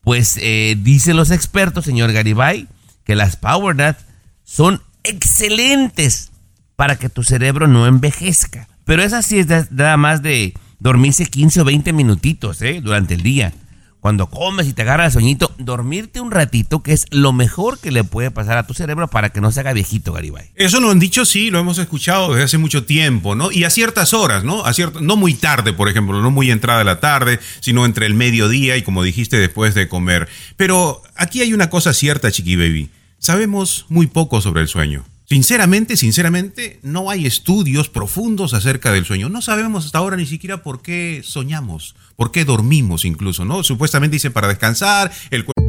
[0.01, 2.67] Pues eh, dicen los expertos, señor Garibay,
[3.03, 3.95] que las Power
[4.43, 6.31] son excelentes
[6.75, 8.67] para que tu cerebro no envejezca.
[8.85, 12.79] Pero esa sí es nada más de dormirse 15 o 20 minutitos ¿eh?
[12.81, 13.53] durante el día.
[13.99, 17.91] Cuando comes y te agarra el sueñito, dormirte un ratito, que es lo mejor que
[17.91, 20.51] le puede pasar a tu cerebro para que no se haga viejito, Garibay.
[20.55, 23.51] Eso lo han dicho, sí, lo hemos escuchado desde hace mucho tiempo, ¿no?
[23.51, 24.65] Y a ciertas horas, ¿no?
[24.65, 28.05] A ciert- no muy tarde, por ejemplo, no muy entrada de la tarde, sino entre
[28.05, 30.29] el mediodía y, como dijiste, después de comer.
[30.55, 32.89] Pero aquí hay una cosa cierta, Chiqui Baby.
[33.17, 35.03] Sabemos muy poco sobre el sueño.
[35.25, 39.29] Sinceramente, sinceramente, no hay estudios profundos acerca del sueño.
[39.29, 43.63] No sabemos hasta ahora ni siquiera por qué soñamos, por qué dormimos incluso, ¿no?
[43.63, 45.61] Supuestamente dice para descansar, el cuerpo...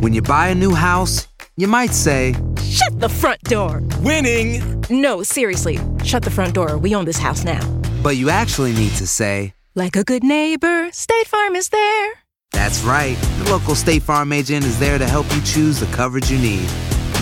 [0.00, 3.82] When you buy a new house, you might say, Shut the front door.
[4.00, 4.62] Winning!
[4.88, 5.80] No, seriously.
[6.04, 6.78] Shut the front door.
[6.78, 7.60] We own this house now.
[8.00, 12.12] But you actually need to say, Like a good neighbor, State Farm is there.
[12.52, 13.16] That's right.
[13.42, 16.68] The local State Farm agent is there to help you choose the coverage you need.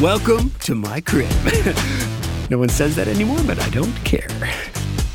[0.02, 1.30] Welcome to my crib.
[2.50, 4.28] no one says that anymore, but I don't care.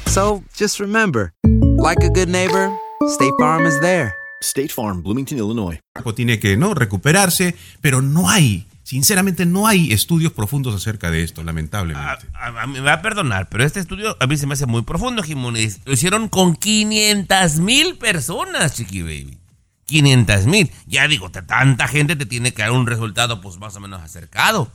[0.08, 1.34] So just remember,
[1.82, 2.72] like a good neighbor,
[3.10, 4.14] State Farm is there.
[4.42, 5.80] State Farm, Bloomington, Illinois.
[6.16, 11.44] tiene que no recuperarse, pero no hay, sinceramente no hay estudios profundos acerca de esto,
[11.44, 12.28] lamentablemente.
[12.34, 14.66] A, a mí me va a perdonar, pero este estudio a mí se me hace
[14.66, 15.80] muy profundo, Jimones.
[15.86, 19.38] Lo hicieron con 500 mil personas, Chiqui Baby.
[19.86, 20.72] 500 mil.
[20.86, 24.72] Ya digo, tanta gente te tiene que dar un resultado pues más o menos acercado.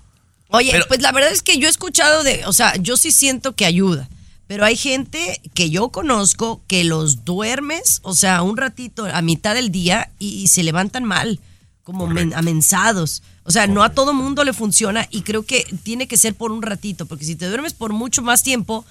[0.49, 3.13] Oye, Pero- pues la verdad es que yo he escuchado de, o sea, yo sí
[3.13, 4.09] siento que ayuda,
[4.47, 9.55] pero hay gente que yo conozco que los duermes, o sea, un ratito a mitad
[9.55, 11.41] del día y, y se levantan mal,
[11.83, 13.23] como men- amensados.
[13.45, 16.51] O sea, no a todo mundo le funciona y creo que tiene que ser por
[16.53, 18.85] un ratito, porque si te duermes por mucho más tiempo,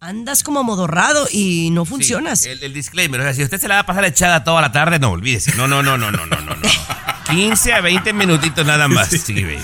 [0.00, 2.40] andas como modorrado y no funcionas.
[2.40, 4.60] Sí, el, el disclaimer, o sea, si usted se la va a pasar echada toda
[4.60, 5.54] la tarde, no, olvídese.
[5.56, 6.54] No, no, no, no, no, no, no.
[6.54, 6.68] no.
[7.30, 9.60] 15 a 20 minutitos nada más, Chiqui Baby.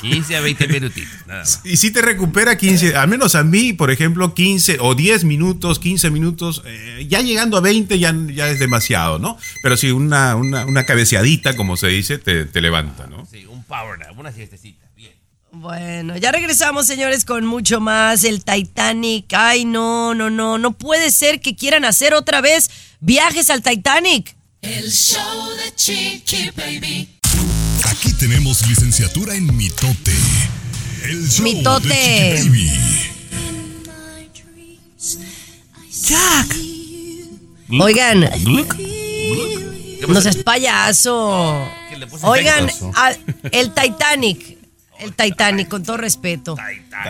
[0.00, 1.60] 15 a 20 minutitos, nada más.
[1.64, 5.78] Y si te recupera 15, al menos a mí, por ejemplo, 15 o 10 minutos,
[5.78, 9.36] 15 minutos, eh, ya llegando a 20 ya, ya es demasiado, ¿no?
[9.62, 13.26] Pero si una, una, una cabeceadita, como se dice, te, te levanta, ¿no?
[13.30, 14.81] Sí, un power nap, una siestecita.
[15.54, 18.24] Bueno, ya regresamos, señores, con mucho más.
[18.24, 19.26] El Titanic.
[19.34, 20.56] Ay, no, no, no.
[20.58, 24.34] No puede ser que quieran hacer otra vez viajes al Titanic.
[24.62, 27.08] El show de Chiqui Baby.
[27.84, 30.12] Aquí tenemos licenciatura en mitote.
[31.04, 31.88] El show Mitote.
[31.88, 32.70] de Chiqui Baby.
[36.08, 36.56] Jack.
[37.78, 38.20] Oigan,
[40.08, 41.68] no seas payaso.
[41.90, 43.18] ¿Qué le puse Oigan, al-
[43.50, 44.61] el Titanic.
[45.02, 46.56] El Titanic, con todo respeto.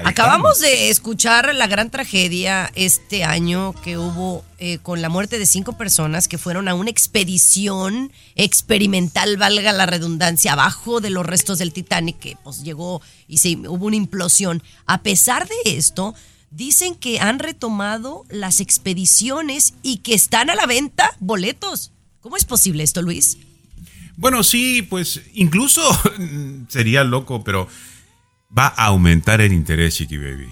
[0.05, 5.45] Acabamos de escuchar la gran tragedia este año que hubo eh, con la muerte de
[5.45, 11.59] cinco personas que fueron a una expedición experimental, valga la redundancia, abajo de los restos
[11.59, 14.63] del Titanic, que pues llegó y se, hubo una implosión.
[14.87, 16.15] A pesar de esto,
[16.51, 21.93] dicen que han retomado las expediciones y que están a la venta boletos.
[22.21, 23.37] ¿Cómo es posible esto, Luis?
[24.17, 25.83] Bueno, sí, pues incluso
[26.69, 27.69] sería loco, pero
[28.57, 30.49] va a aumentar el interés, Chiqui Baby.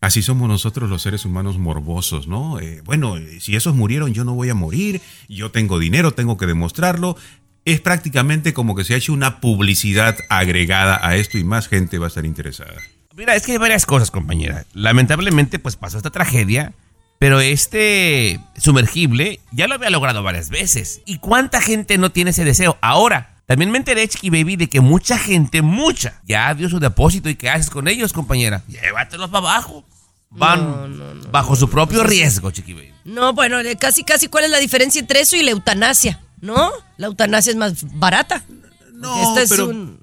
[0.00, 2.60] Así somos nosotros los seres humanos morbosos, ¿no?
[2.60, 6.46] Eh, bueno, si esos murieron, yo no voy a morir, yo tengo dinero, tengo que
[6.46, 7.16] demostrarlo.
[7.64, 11.98] Es prácticamente como que se ha hecho una publicidad agregada a esto y más gente
[11.98, 12.80] va a estar interesada.
[13.16, 14.64] Mira, es que hay varias cosas, compañera.
[14.72, 16.72] Lamentablemente, pues pasó esta tragedia,
[17.18, 21.02] pero este sumergible ya lo había logrado varias veces.
[21.04, 22.78] ¿Y cuánta gente no tiene ese deseo?
[22.80, 27.28] Ahora, también me enteré, Chiqui Baby, de que mucha gente, mucha, ya dio su depósito.
[27.28, 28.62] ¿Y qué haces con ellos, compañera?
[28.68, 29.84] Llévatelos para abajo.
[30.30, 32.92] Van bajo su propio riesgo, Chiqui Baby.
[33.04, 36.20] No, bueno, casi, casi, ¿cuál es la diferencia entre eso y la eutanasia?
[36.42, 36.70] ¿No?
[36.98, 38.44] La eutanasia es más barata.
[38.92, 39.98] No, Esta es pero- un...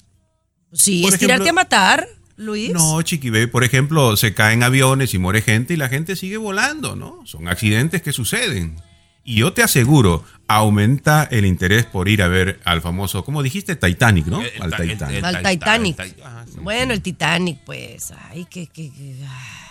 [0.74, 2.72] Sí, es tirarte ejemplo- a matar, Luis.
[2.72, 6.38] No, Chiqui Baby, por ejemplo, se caen aviones y muere gente y la gente sigue
[6.38, 7.22] volando, ¿no?
[7.26, 8.76] Son accidentes que suceden.
[9.24, 13.76] Y yo te aseguro, aumenta el interés por ir a ver al famoso, como dijiste,
[13.76, 14.42] Titanic, ¿no?
[14.42, 15.18] El- al el- el- Titanic.
[15.18, 16.00] el- Al Titan- Titanic.
[16.24, 16.58] ajá, sí.
[16.62, 18.12] Bueno, el Titanic, pues.
[18.30, 18.68] Ay, que...
[18.68, 18.92] que,
[19.28, 19.62] ah.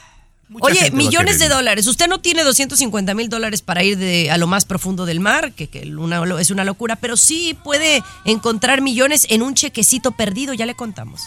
[0.61, 1.87] Oye, millones de dólares.
[1.87, 5.53] Usted no tiene 250 mil dólares para ir de, a lo más profundo del mar,
[5.53, 10.53] que, que una- es una locura, pero sí puede encontrar millones en un chequecito perdido,
[10.55, 11.22] ya le contamos.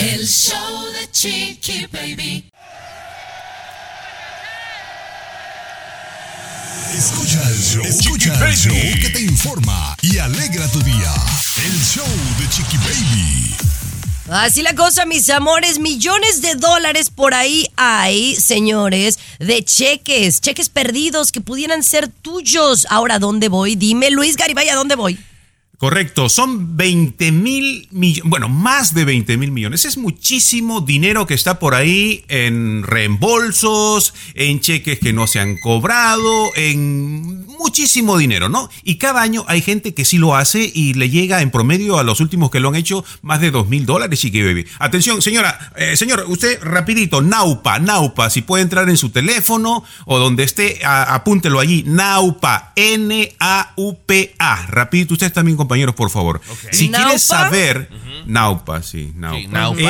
[0.00, 2.50] El show de Chiqui Baby.
[6.96, 11.12] Escucha el show, escucha el show que te informa y alegra tu día.
[11.56, 12.06] El show
[12.38, 13.54] de Chiqui Baby.
[14.30, 20.70] Así la cosa, mis amores, millones de dólares por ahí hay, señores, de cheques, cheques
[20.70, 22.86] perdidos que pudieran ser tuyos.
[22.88, 23.76] Ahora, ¿a ¿dónde voy?
[23.76, 25.18] Dime, Luis Garibay, ¿a dónde voy?
[25.80, 29.86] Correcto, son 20 mil millones, bueno, más de 20 mil millones.
[29.86, 35.56] Es muchísimo dinero que está por ahí en reembolsos, en cheques que no se han
[35.56, 38.68] cobrado, en muchísimo dinero, ¿no?
[38.84, 42.02] Y cada año hay gente que sí lo hace y le llega en promedio a
[42.02, 44.66] los últimos que lo han hecho más de 2 mil dólares, Chiqui Baby.
[44.80, 50.18] Atención, señora, eh, señor, usted rapidito, Naupa, Naupa, si puede entrar en su teléfono o
[50.18, 54.66] donde esté, apúntelo allí, Naupa, N-A-U-P-A.
[54.66, 56.40] Rapidito, ustedes también, compañeros, por favor.
[56.72, 57.04] Si ¿Naupa?
[57.06, 57.88] quieres saber,
[58.26, 59.48] Naupa, sí, Naupa.
[59.48, 59.80] Naupa.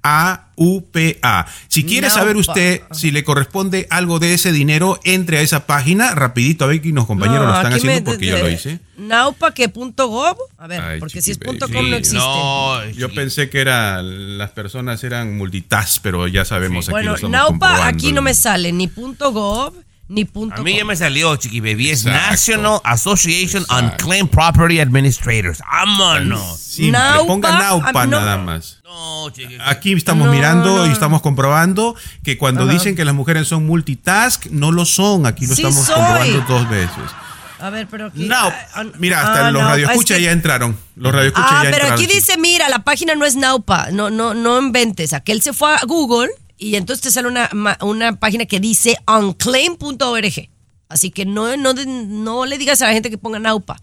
[0.00, 1.46] N-A-U-P-A.
[1.68, 6.14] Si quiere saber usted si le corresponde algo de ese dinero, entre a esa página,
[6.14, 8.50] rapidito, a ver que los compañeros No, lo están me- haciendo porque yo de- lo
[8.50, 8.80] hice.
[8.96, 10.36] Naupa que punto gov.
[10.56, 12.18] A ver, Ay, porque si es punto com no Sí, existe.
[12.18, 17.28] No, Yo pensé que era las personas eran multitask, pero ya sabemos aquí bueno, lo
[17.28, 17.84] Naupa comprobando.
[17.84, 19.74] aquí no me sale ni punto gov
[20.08, 21.90] ni punto A mí ya me salió, Chiqui Baby.
[21.90, 22.30] Es Exacto.
[22.30, 25.60] National Association on Claim Property Administrators.
[25.70, 26.58] ¡Vámonos!
[26.58, 28.78] Simple, Naupa, ponga Naupa no- nada más.
[28.84, 29.58] No, Chiqui.
[29.64, 30.86] Aquí estamos No, mirando no.
[30.86, 31.94] y estamos comprobando
[32.24, 32.72] que cuando Ajá.
[32.72, 35.26] dicen que las mujeres son multitask, no lo son.
[35.26, 35.94] Aquí lo Sí estamos soy.
[35.96, 37.04] comprobando dos veces.
[37.60, 38.24] A ver, pero aquí.
[38.28, 40.76] Now, ah, mira, hasta ah, los no, radioescuchas es que- ya entraron.
[40.94, 41.94] Los radioescuchas Ah, ya pero entraron.
[42.04, 45.12] aquí dice, mira, la página no es Naupa, no, no, no inventes.
[45.12, 46.28] Aquel se fue a Google
[46.58, 47.48] y entonces te sale una,
[47.80, 50.48] una página que dice unclaim.org.
[50.88, 53.80] Así que no, no, no le digas a la gente que ponga Naupa.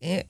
[0.00, 0.26] Eh,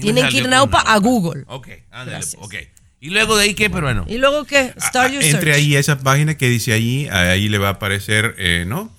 [0.00, 1.44] tienen que ir Naupa a Google.
[1.46, 2.54] Ok, ándale, ok.
[3.02, 4.04] Y luego de ahí, ¿qué, peruano?
[4.08, 4.74] Y luego qué?
[4.78, 5.56] Start your Ah, Entre search.
[5.56, 8.94] ahí a esa página que dice allí, ahí le va a aparecer, eh, ¿no?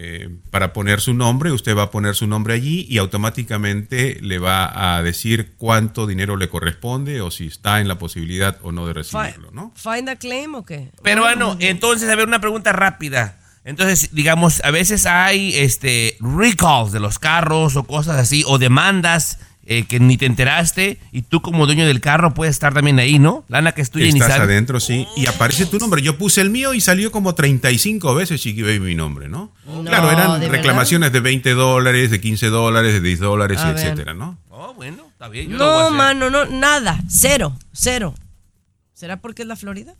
[0.00, 4.38] Eh, para poner su nombre, usted va a poner su nombre allí y automáticamente le
[4.38, 8.86] va a decir cuánto dinero le corresponde o si está en la posibilidad o no
[8.86, 9.72] de recibirlo, ¿no?
[9.74, 10.92] Find a claim o qué?
[11.02, 13.40] Peruano, entonces, a ver, una pregunta rápida.
[13.64, 19.40] Entonces, digamos, a veces hay este recalls de los carros o cosas así, o demandas
[19.70, 23.18] eh, que ni te enteraste, y tú como dueño del carro puedes estar también ahí,
[23.18, 23.44] ¿no?
[23.48, 24.48] Lana que es tuya y ni Estás sabes.
[24.50, 25.06] adentro, sí.
[25.16, 26.00] Y aparece tu nombre.
[26.00, 29.52] Yo puse el mío y salió como 35 veces Chiqui Baby mi nombre, ¿no?
[29.84, 33.76] claro, eran ¿de reclamaciones de 20 dólares, de 15 dólares, de 10 dólares, ver.
[33.76, 34.38] etcétera, ¿no?
[34.48, 35.50] Oh, bueno, está bien.
[35.50, 36.98] Yo lo voy a No, mano, no, nada.
[37.08, 38.14] Cero, cero.
[38.94, 39.94] ¿Será porque es la Florida?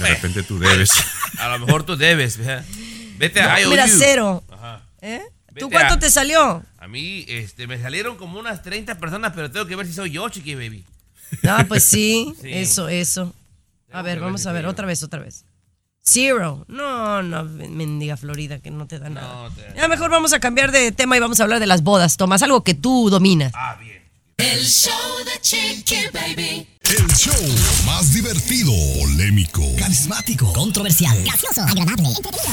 [0.00, 0.90] De repente tú debes.
[1.38, 2.36] A lo mejor tú debes.
[2.36, 2.64] vea.
[3.18, 3.70] Vete a IOU.
[3.70, 4.42] Mira, cero.
[4.52, 4.82] Ajá.
[5.00, 5.22] ¿Eh?
[5.60, 6.62] ¿Tú Vete cuánto a- te salió?
[6.78, 10.10] A mí este, me salieron como unas 30 personas, pero tengo que ver si soy
[10.10, 10.84] yo, chiqui baby.
[11.48, 12.50] Ah, pues sí, Sí.
[12.52, 13.32] eso, eso.
[13.92, 15.44] A ver, vamos a ver, otra vez, otra vez.
[16.02, 16.64] Zero.
[16.68, 19.50] No, no, mendiga Florida, que no te da nada.
[19.76, 22.42] Ya mejor vamos a cambiar de tema y vamos a hablar de las bodas, Tomás,
[22.42, 23.52] algo que tú dominas.
[23.54, 23.89] Ah, bien.
[24.40, 26.66] El show de Chiqui Baby.
[26.84, 27.34] El show
[27.84, 30.50] más divertido, polémico, Carismático.
[30.54, 31.22] Controversial.
[31.24, 31.60] Gracioso.
[31.60, 32.08] Agradable.
[32.08, 32.50] Entretenido.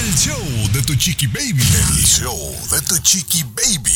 [0.00, 1.62] el show de tu chiqui baby.
[1.62, 3.92] El show de tu chiqui baby.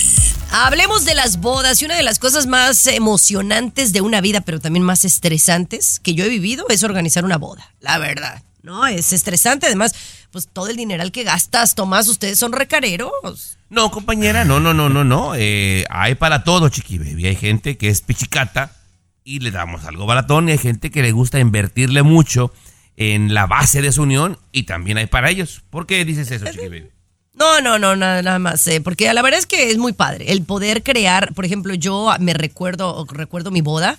[0.51, 4.61] Hablemos de las bodas y una de las cosas más emocionantes de una vida, pero
[4.61, 8.43] también más estresantes que yo he vivido es organizar una boda, la verdad.
[8.63, 9.95] No, es estresante, además,
[10.31, 13.57] pues todo el dineral que gastas, Tomás, ustedes son recareros.
[13.73, 15.33] No, compañera, no, no, no, no, no.
[15.35, 17.27] Eh, hay para todo, chiqui baby.
[17.29, 18.77] Hay gente que es pichicata
[19.25, 22.53] y le damos algo baratón y hay gente que le gusta invertirle mucho
[22.99, 25.63] en la base de su unión y también hay para ellos.
[25.71, 26.91] ¿Por qué dices eso, chiqui baby?
[27.33, 30.31] No, no, no, nada, nada más, eh, porque la verdad es que es muy padre
[30.33, 33.97] el poder crear, por ejemplo, yo me recuerdo, recuerdo mi boda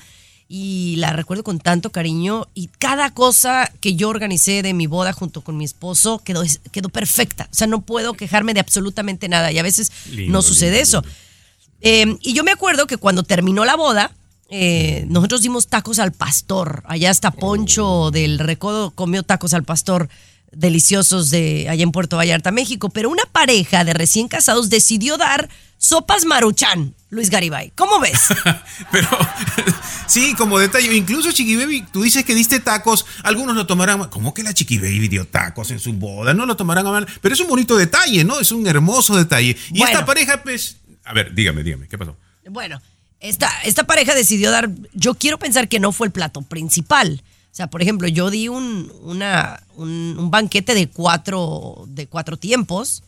[0.49, 5.13] y la recuerdo con tanto cariño y cada cosa que yo organicé de mi boda
[5.13, 9.51] junto con mi esposo quedó, quedó perfecta, o sea, no puedo quejarme de absolutamente nada
[9.51, 11.03] y a veces Lindo, no sucede lindo, eso.
[11.81, 14.11] Eh, y yo me acuerdo que cuando terminó la boda,
[14.49, 16.83] eh, nosotros dimos tacos al pastor.
[16.85, 20.09] Allá hasta Poncho del Recodo comió tacos al pastor
[20.51, 22.89] deliciosos de allá en Puerto Vallarta, México.
[22.89, 27.71] Pero una pareja de recién casados decidió dar sopas maruchan, Luis Garibay.
[27.75, 28.27] ¿Cómo ves?
[28.91, 29.09] Pero
[30.07, 34.09] sí, como detalle, incluso Chiqui Baby, tú dices que diste tacos, algunos lo tomarán mal.
[34.09, 36.33] ¿Cómo que la Chiqui Baby dio tacos en su boda?
[36.33, 38.39] No lo tomarán a mal, pero es un bonito detalle, ¿no?
[38.39, 39.57] Es un hermoso detalle.
[39.71, 39.85] Y Bueno.
[39.85, 42.15] esta pareja, pues, a ver, dígame, dígame, ¿qué pasó?
[42.49, 42.81] Bueno,
[43.19, 47.21] esta, esta pareja decidió dar, yo quiero pensar que no fue el plato principal.
[47.51, 52.37] O sea, por ejemplo, yo di un, una, un, un banquete de cuatro, de cuatro
[52.37, 53.03] tiempos.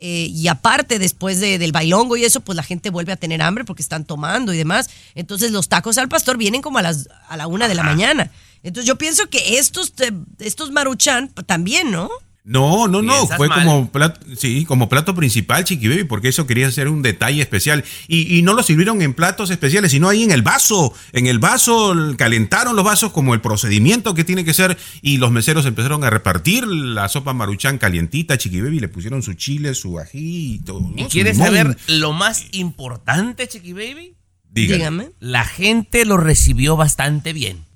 [0.00, 3.42] Eh, y aparte, después de- del bailongo y eso, pues la gente vuelve a tener
[3.42, 4.88] hambre porque están tomando y demás.
[5.14, 8.30] Entonces los tacos al pastor vienen como a las a la una de la mañana.
[8.62, 12.08] Entonces yo pienso que estos, eh, estos maruchan pues, también, ¿no?
[12.48, 13.62] No, no, no, fue mal.
[13.62, 17.84] como plato, sí, como plato principal, Chiqui Baby, porque eso quería hacer un detalle especial.
[18.06, 20.94] Y, y no lo sirvieron en platos especiales, sino ahí en el vaso.
[21.12, 24.78] En el vaso calentaron los vasos como el procedimiento que tiene que ser.
[25.02, 29.34] Y los meseros empezaron a repartir la sopa maruchan calientita, Chiqui Baby, le pusieron su
[29.34, 30.80] chile, su ají y todo.
[30.80, 30.94] ¿no?
[30.96, 31.54] ¿Y quieres limón.
[31.54, 34.14] saber lo más importante, chiqui baby?
[34.48, 35.10] Dígame.
[35.20, 37.66] La gente lo recibió bastante bien.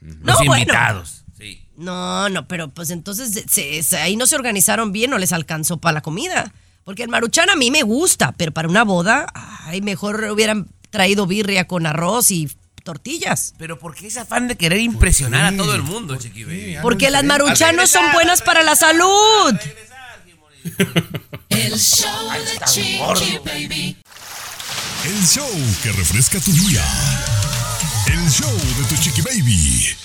[0.00, 0.72] Los No, bueno.
[1.76, 5.76] No, no, pero pues entonces se- se- ahí no se organizaron bien, no les alcanzó
[5.78, 6.52] para la comida.
[6.84, 11.26] Porque el maruchan a mí me gusta, pero para una boda, ay, mejor hubieran traído
[11.26, 12.48] birria con arroz y
[12.84, 13.52] tortillas.
[13.58, 16.76] Pero ¿por qué ese afán de querer impresionar a todo el mundo, Chiqui Baby?
[16.82, 19.54] Porque las maruchan no son buenas para la salud.
[21.48, 23.96] El show de Chiqui Baby.
[25.04, 25.48] El show
[25.82, 26.84] que refresca tu día.
[28.08, 29.96] El show de tu chiqui baby.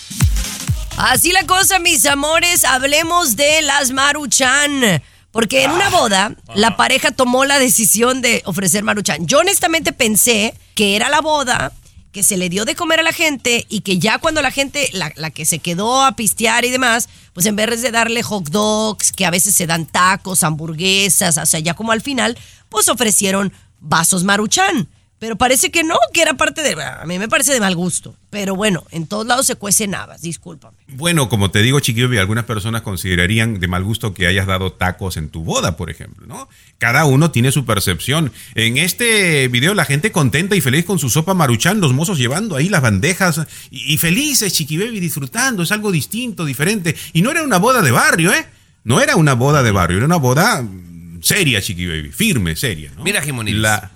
[0.98, 5.02] Así la cosa, mis amores, hablemos de las maruchan.
[5.32, 9.26] Porque en una boda, la pareja tomó la decisión de ofrecer maruchan.
[9.26, 11.72] Yo honestamente pensé que era la boda,
[12.12, 14.90] que se le dio de comer a la gente y que ya cuando la gente,
[14.92, 18.50] la, la que se quedó a pistear y demás, pues en vez de darle hot
[18.50, 22.38] dogs, que a veces se dan tacos, hamburguesas, o sea, ya como al final,
[22.68, 24.90] pues ofrecieron vasos maruchan.
[25.22, 26.74] Pero parece que no, que era parte de...
[26.82, 28.16] A mí me parece de mal gusto.
[28.32, 30.76] Pero bueno, en todos lados se cuecen habas, discúlpame.
[30.88, 34.74] Bueno, como te digo, Chiqui Baby, algunas personas considerarían de mal gusto que hayas dado
[34.74, 36.50] tacos en tu boda, por ejemplo, ¿no?
[36.80, 38.32] Cada uno tiene su percepción.
[38.56, 42.56] En este video la gente contenta y feliz con su sopa maruchan, los mozos llevando
[42.56, 46.96] ahí las bandejas y, y felices, Chiqui Baby, disfrutando, es algo distinto, diferente.
[47.14, 48.48] Y no era una boda de barrio, ¿eh?
[48.86, 52.92] No era una boda de barrio, era una boda mm, seria, Chiqui Baby, firme, seria,
[52.98, 53.04] ¿no?
[53.04, 53.62] Mira, Jimonides.
[53.62, 53.92] La-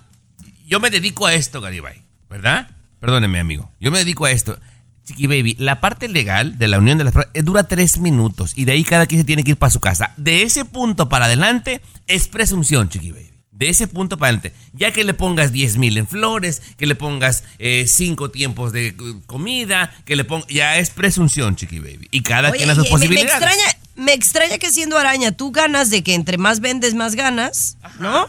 [0.66, 2.70] Yo me dedico a esto, Garibay, ¿verdad?
[3.00, 3.72] Perdóneme, amigo.
[3.80, 4.60] Yo me dedico a esto.
[5.06, 8.54] Chiqui Baby, la parte legal de la unión de las personas eh, dura tres minutos
[8.56, 10.14] y de ahí cada quien se tiene que ir para su casa.
[10.18, 13.30] De ese punto para adelante es presunción, Chiqui Baby.
[13.52, 14.54] De ese punto para adelante.
[14.74, 18.88] Ya que le pongas 10 mil en flores, que le pongas eh, cinco tiempos de
[18.88, 18.96] eh,
[19.28, 20.48] comida, que le pongas...
[20.48, 22.08] Ya es presunción, Chiqui Baby.
[22.10, 23.32] Y cada Oye, quien a sus me- me, posibilidades.
[23.34, 27.78] extraña, me extraña que siendo araña tú ganas de que entre más vendes más ganas,
[28.00, 28.28] ¿no?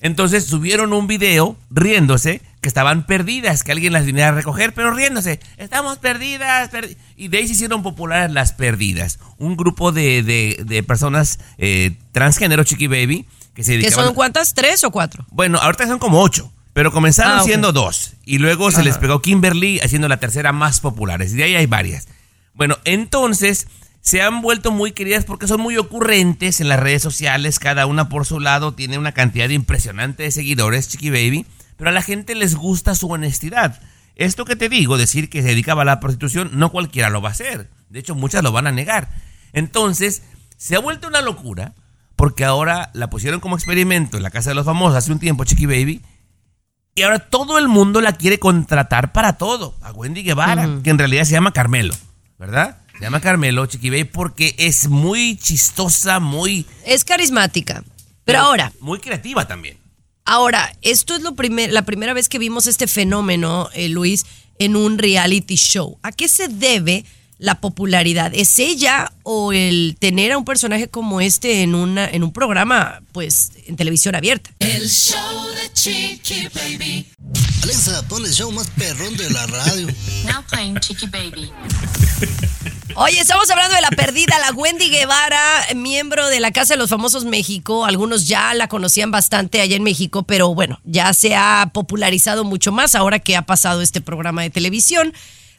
[0.00, 4.92] Entonces subieron un video riéndose que estaban perdidas, que alguien las viniera a recoger, pero
[4.92, 5.40] riéndose.
[5.56, 6.70] Estamos perdidas.
[6.70, 6.96] perdi-".
[7.16, 9.18] y de ahí se hicieron populares las perdidas.
[9.38, 14.06] Un grupo de, de- de personas eh, transgénero, Chiqui Baby, que se ¿Que dedicaban...
[14.06, 14.52] son cuántas?
[14.54, 15.24] ¿Tres o cuatro?
[15.30, 16.50] Bueno, ahorita son como ocho.
[16.74, 18.14] Pero comenzaron Ah, siendo dos.
[18.26, 21.22] Y luego se les pegó Kimberly haciendo la tercera más popular.
[21.22, 22.08] Y de ahí hay varias.
[22.52, 23.68] Bueno, entonces
[24.04, 27.58] se han vuelto muy queridas porque son muy ocurrentes en las redes sociales.
[27.58, 31.46] Cada una por su lado tiene una cantidad impresionante de seguidores, Chiqui Baby.
[31.78, 33.80] Pero a la gente les gusta su honestidad.
[34.14, 37.30] Esto que te digo, decir que se dedicaba a la prostitución, no cualquiera lo va
[37.30, 37.70] a hacer.
[37.88, 39.08] De hecho, muchas lo van a negar.
[39.54, 40.22] Entonces,
[40.58, 41.72] se ha vuelto una locura
[42.14, 45.46] porque ahora la pusieron como experimento en la casa de los famosos hace un tiempo,
[45.46, 46.02] Chiqui Baby.
[46.94, 49.78] Y ahora todo el mundo la quiere contratar para todo.
[49.80, 51.94] A Wendy Guevara, que en realidad se llama Carmelo,
[52.38, 52.83] ¿verdad?
[52.98, 56.64] Se llama Carmelo, Chiqui Baby, porque es muy chistosa, muy...
[56.86, 57.82] Es carismática.
[58.24, 59.76] Pero ahora, Muy creativa también.
[60.24, 64.24] Ahora, esto es lo primer, la primera vez que vimos este fenómeno, eh, Luis,
[64.58, 65.98] en un reality show.
[66.02, 67.04] ¿A qué se debe
[67.38, 68.32] la popularidad?
[68.34, 73.02] ¿Es ella o el tener a un personaje como este en, una, en un programa,
[73.12, 74.50] pues, en televisión abierta?
[74.60, 77.06] El show de Chiqui Baby.
[77.64, 79.86] Alexa, pon el show más perrón de la radio.
[80.26, 81.50] Now playing Chicky Baby.
[82.94, 85.40] Oye, estamos hablando de la perdida, la Wendy Guevara,
[85.74, 87.86] miembro de la Casa de los Famosos México.
[87.86, 92.70] Algunos ya la conocían bastante allá en México, pero bueno, ya se ha popularizado mucho
[92.70, 95.14] más ahora que ha pasado este programa de televisión.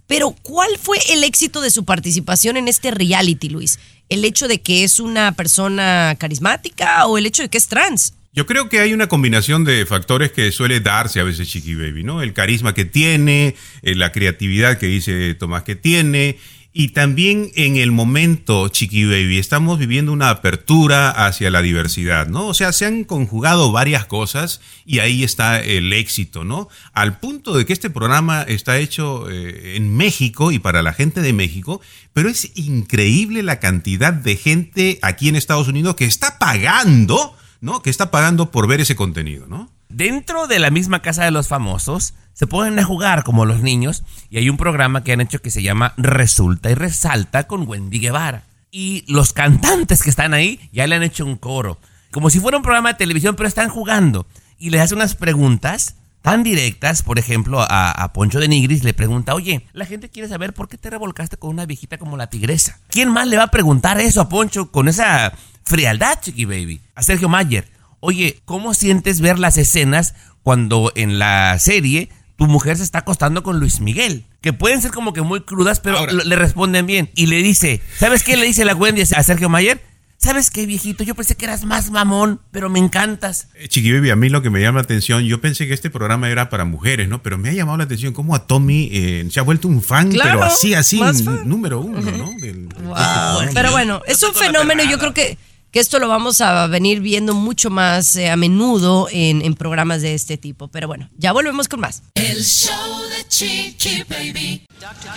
[0.06, 3.80] Pero, ¿cuál fue el éxito de su participación en este reality, Luis?
[4.10, 8.14] ¿El hecho de que es una persona carismática o el hecho de que es trans?
[8.36, 12.04] Yo creo que hay una combinación de factores que suele darse a veces Chiqui Baby,
[12.04, 12.22] ¿no?
[12.22, 16.38] El carisma que tiene, eh, la creatividad que dice Tomás que tiene,
[16.74, 22.48] y también en el momento, Chiqui Baby, estamos viviendo una apertura hacia la diversidad, ¿no?
[22.48, 26.68] O sea, se han conjugado varias cosas y ahí está el éxito, ¿no?
[26.92, 31.22] Al punto de que este programa está hecho eh, en México y para la gente
[31.22, 31.80] de México,
[32.12, 37.82] pero es increíble la cantidad de gente aquí en Estados Unidos que está pagando, ¿no?
[37.82, 39.72] Que está pagando por ver ese contenido, ¿no?
[39.89, 44.03] Dentro de la misma casa de los famosos, se ponen a jugar como los niños
[44.30, 47.99] y hay un programa que han hecho que se llama Resulta y Resalta con Wendy
[47.99, 48.43] Guevara.
[48.70, 51.80] Y los cantantes que están ahí ya le han hecho un coro.
[52.11, 54.28] Como si fuera un programa de televisión, pero están jugando.
[54.59, 58.93] Y le hace unas preguntas tan directas, por ejemplo, a, a, Poncho de Nigris le
[58.93, 62.30] pregunta, oye, la gente quiere saber por qué te revolcaste con una viejita como la
[62.30, 62.80] tigresa.
[62.89, 65.34] ¿Quién más le va a preguntar eso a Poncho con esa
[65.66, 66.82] frialdad, Chiqui Baby?
[66.95, 67.68] A Sergio Mayer.
[67.99, 70.13] Oye, ¿cómo sientes ver las escenas
[70.43, 74.26] cuando en la serie tu mujer se está acostando con Luis Miguel?
[74.41, 77.09] Que pueden ser como que muy crudas, pero Ahora- le responden bien.
[77.16, 79.82] Y le dice, ¿sabes qué le dice la Wendy a Sergio Mayer?
[80.18, 81.03] ¿Sabes qué, viejito?
[81.03, 83.49] Yo pensé que eras más mamón, pero me encantas.
[83.55, 85.89] Eh, Chiqui Baby, a mí lo que me llama la atención, yo pensé que este
[85.89, 87.22] programa era para mujeres, ¿no?
[87.22, 90.11] Pero me ha llamado la atención cómo a Tommy eh, se ha vuelto un fan,
[90.11, 91.01] Claro, pero así, así,
[91.43, 92.32] número uno, ¿no?
[92.39, 93.49] Del- Wow.
[93.53, 95.38] Pero bueno, es un fenómeno y yo creo que,
[95.76, 100.02] que esto lo vamos a venir viendo mucho más eh, a menudo en, en programas
[100.02, 100.70] de este tipo.
[100.70, 102.02] Pero bueno, ya volvemos con más.
[102.14, 104.66] El show de Chiqui Baby.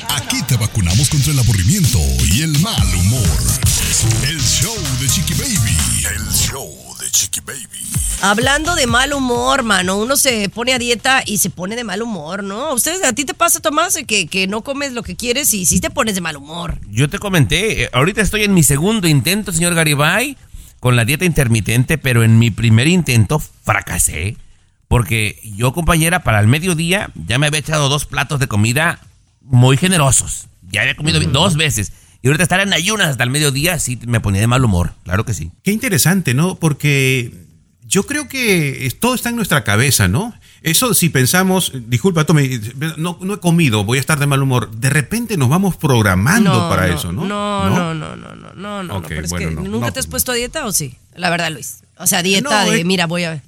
[0.09, 2.01] Aquí te vacunamos contra el aburrimiento
[2.35, 3.39] y el mal humor.
[4.29, 5.77] El show de Chiqui Baby.
[6.17, 7.89] El show de Chiqui Baby.
[8.21, 12.03] Hablando de mal humor, mano, uno se pone a dieta y se pone de mal
[12.03, 12.75] humor, ¿no?
[12.75, 15.79] ¿Ustedes, a ti te pasa, Tomás, que, que no comes lo que quieres y sí
[15.79, 16.81] te pones de mal humor?
[16.89, 20.37] Yo te comenté, eh, ahorita estoy en mi segundo intento, señor Garibay,
[20.81, 24.37] con la dieta intermitente, pero en mi primer intento fracasé.
[24.89, 29.01] Porque yo, compañera, para el mediodía ya me había echado dos platos de comida
[29.43, 30.49] muy generosos.
[30.71, 31.93] Ya había comido dos veces.
[32.23, 34.95] Y ahorita estar en ayunas hasta el mediodía sí me ponía de mal humor.
[35.05, 35.51] Claro que sí.
[35.63, 36.57] Qué interesante, ¿no?
[36.57, 37.33] Porque
[37.87, 40.35] yo creo que todo está en nuestra cabeza, ¿no?
[40.63, 42.61] Eso si pensamos, disculpa, Tommy,
[42.97, 44.71] no, no he comido, voy a estar de mal humor.
[44.73, 47.25] De repente nos vamos programando para eso, ¿no?
[47.25, 50.01] No, no, no, no, no, no, no, Ok, pero es bueno, que no, ¿nunca te
[50.01, 50.97] has pues, puesto a dieta o sí?
[51.15, 51.79] La verdad, Luis.
[51.97, 53.35] O sea, dieta de, es- mira, voy a...
[53.37, 53.43] ¿Te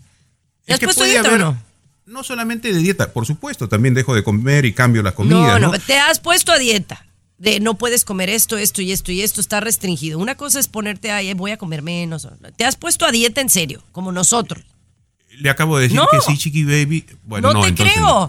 [0.67, 1.63] Es has que puesto dieta haber- o no?
[2.07, 5.73] No solamente de dieta, por supuesto, también dejo de comer y cambio las comidas, no,
[5.73, 5.79] ¿no?
[5.79, 7.07] te has puesto a dieta.
[7.39, 10.19] De no puedes comer esto, esto y esto y esto está restringido.
[10.19, 12.29] Una cosa es ponerte ahí, voy a comer menos.
[12.57, 14.63] Te has puesto a dieta en serio, como nosotros.
[15.39, 16.07] Le acabo de decir No.
[16.11, 17.07] que sí, Chiqui Baby.
[17.25, 18.07] Bueno, no, no, te entonces creo.
[18.07, 18.29] no.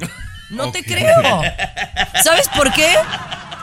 [0.66, 1.42] No, te creo.
[2.24, 2.94] ¿Sabes por qué?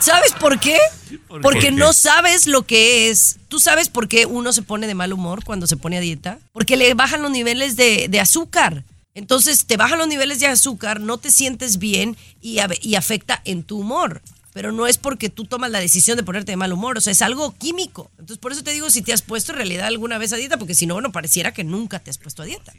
[0.00, 0.78] ¿Sabes por qué?
[1.26, 1.70] ¿Por Porque qué?
[1.72, 3.38] no sabes lo que es.
[3.48, 6.38] ¿Tú sabes por qué uno se pone de mal humor cuando se pone a dieta?
[6.52, 8.84] Porque le bajan los niveles de, de azúcar.
[9.14, 13.64] Entonces te bajan los niveles de azúcar, no te sientes bien y, y afecta en
[13.64, 14.22] tu humor.
[14.54, 17.10] Pero no es porque tú tomas la decisión de ponerte de mal humor, o sea,
[17.10, 18.10] es algo químico.
[18.12, 20.56] Entonces por eso te digo si te has puesto en realidad alguna vez a dieta,
[20.56, 22.72] porque si no, bueno, pareciera que nunca te has puesto a dieta.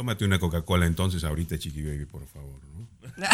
[0.00, 2.58] Tómate una Coca-Cola entonces ahorita, Chiqui Baby, por favor.
[3.18, 3.26] ¿no?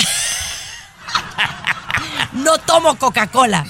[2.42, 3.64] no tomo Coca-Cola.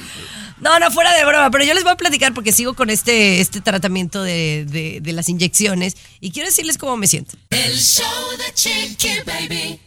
[0.60, 3.40] No, no, fuera de broma, pero yo les voy a platicar porque sigo con este,
[3.40, 7.36] este tratamiento de, de- de las inyecciones y quiero decirles cómo me siento.
[7.50, 8.04] El show
[8.38, 9.80] de Chiqui Baby.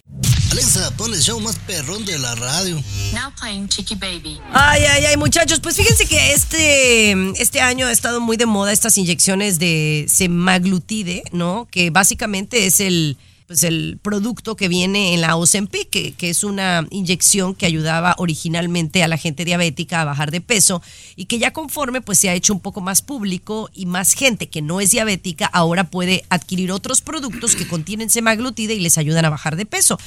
[0.52, 2.76] Alexa, pon el show más perrón de la radio.
[3.14, 4.40] Now playing Chicky Baby.
[4.52, 7.12] Ay, ay, ay, muchachos, pues fíjense que este,
[7.42, 11.68] este año ha estado muy de moda estas inyecciones de semaglutide, ¿no?
[11.72, 13.18] Que básicamente es el,
[13.50, 18.14] pues el producto que viene en la Ozempic, que, que es una inyección que ayudaba
[18.20, 20.84] originalmente a la gente diabética a bajar de peso
[21.16, 24.50] y que ya conforme pues se ha hecho un poco más público y más gente
[24.50, 29.26] que no es diabética ahora puede adquirir otros productos que contienen semaglutide y les ayudan
[29.26, 29.98] a bajar de peso.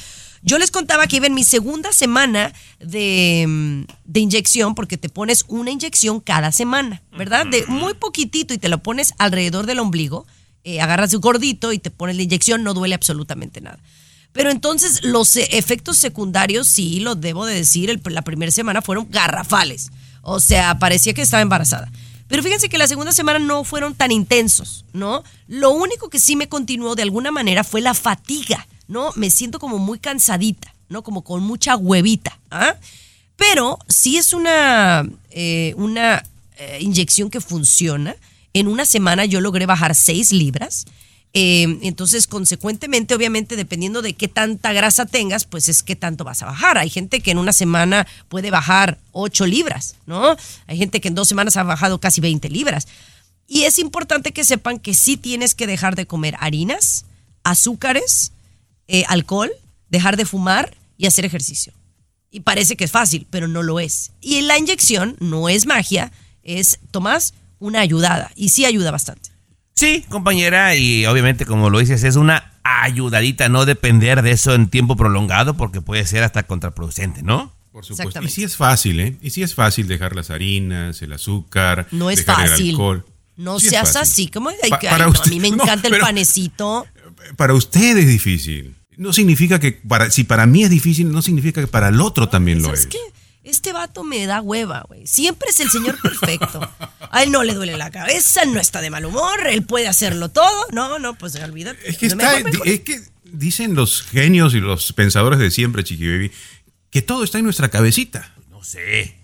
[0.41, 5.43] Yo les contaba que iba en mi segunda semana de, de inyección, porque te pones
[5.49, 7.45] una inyección cada semana, ¿verdad?
[7.45, 10.25] De muy poquitito y te lo pones alrededor del ombligo,
[10.63, 13.79] eh, agarras un gordito y te pones la inyección, no duele absolutamente nada.
[14.31, 19.07] Pero entonces los eh, efectos secundarios, sí, lo debo de decir, la primera semana fueron
[19.09, 19.91] garrafales.
[20.21, 21.91] O sea, parecía que estaba embarazada.
[22.27, 25.23] Pero fíjense que la segunda semana no fueron tan intensos, ¿no?
[25.47, 29.11] Lo único que sí me continuó de alguna manera fue la fatiga, ¿no?
[29.15, 30.73] Me siento como muy cansadita.
[30.93, 31.03] ¿no?
[31.03, 32.39] Como con mucha huevita.
[32.49, 32.75] ¿ah?
[33.35, 36.23] Pero sí es una, eh, una
[36.57, 38.15] eh, inyección que funciona.
[38.53, 40.85] En una semana yo logré bajar 6 libras.
[41.35, 46.43] Eh, entonces, consecuentemente, obviamente, dependiendo de qué tanta grasa tengas, pues es qué tanto vas
[46.43, 46.77] a bajar.
[46.77, 50.37] Hay gente que en una semana puede bajar 8 libras, ¿no?
[50.67, 52.87] Hay gente que en dos semanas ha bajado casi 20 libras.
[53.47, 57.05] Y es importante que sepan que sí tienes que dejar de comer harinas,
[57.43, 58.31] azúcares,
[58.87, 59.51] eh, alcohol,
[59.89, 61.73] dejar de fumar y hacer ejercicio.
[62.29, 64.11] Y parece que es fácil, pero no lo es.
[64.21, 66.11] Y la inyección no es magia,
[66.43, 67.33] es, Tomás,
[67.63, 68.31] una ayudada.
[68.35, 69.29] Y sí ayuda bastante.
[69.75, 74.67] Sí, compañera, y obviamente como lo dices, es una ayudadita, no depender de eso en
[74.67, 77.51] tiempo prolongado porque puede ser hasta contraproducente, ¿no?
[77.71, 78.21] Por supuesto.
[78.21, 79.17] Y sí es fácil, ¿eh?
[79.21, 82.69] Y sí es fácil dejar las harinas, el azúcar, No es dejar el fácil.
[82.71, 83.05] alcohol.
[83.35, 84.01] No Sí es seas fácil.
[84.01, 86.85] así, como Pa- para ay, no, usted- a mí me no, encanta el panecito.
[87.35, 88.75] Para usted es difícil.
[88.95, 92.29] No significa que para si para mí es difícil, no significa que para el otro
[92.29, 92.87] también lo ¿Sabes es.
[92.87, 92.99] qué?
[93.43, 95.05] Este vato me da hueva, güey.
[95.05, 96.69] Siempre es el señor perfecto.
[97.11, 100.29] A él no le duele la cabeza, no está de mal humor, él puede hacerlo
[100.29, 100.67] todo.
[100.71, 101.89] No, no, pues olvídate.
[101.89, 102.67] Es que, Mejor, está, mejor.
[102.67, 106.31] es que dicen los genios y los pensadores de siempre, Chiqui Baby,
[106.89, 108.33] que todo está en nuestra cabecita.
[108.49, 109.17] No sé.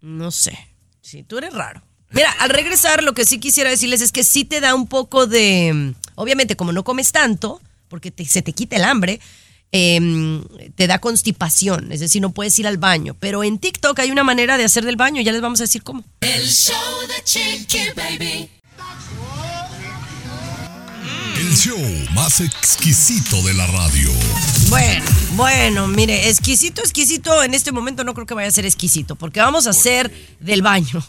[0.00, 0.56] No sé.
[1.00, 1.82] Sí, tú eres raro.
[2.10, 5.26] Mira, al regresar, lo que sí quisiera decirles es que sí te da un poco
[5.26, 5.94] de.
[6.14, 9.18] Obviamente, como no comes tanto, porque te- se te quita el hambre,
[9.76, 10.44] em,
[10.76, 11.90] te da constipación.
[11.90, 13.16] Es decir, no puedes ir al baño.
[13.18, 15.82] Pero en TikTok hay una manera de hacer del baño, ya les vamos a decir
[15.82, 16.04] cómo.
[16.20, 16.76] El show
[17.08, 18.48] de Chiqui Baby.
[21.36, 21.78] El show
[22.14, 24.10] más exquisito de la radio.
[24.68, 29.16] Bueno, bueno, mire, exquisito, exquisito, en este momento no creo que vaya a ser exquisito,
[29.16, 31.04] porque vamos a hacer del baño.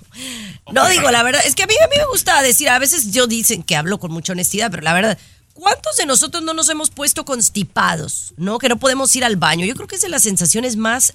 [0.72, 3.12] No digo, la verdad, es que a mí, a mí me gusta decir, a veces
[3.12, 5.20] yo dicen que hablo con mucha honestidad, pero la verdad,
[5.56, 8.60] ¿cuántos de nosotros no nos hemos puesto constipados, no?
[8.60, 9.66] Que no podemos ir al baño.
[9.66, 11.14] Yo creo que es de las sensaciones más,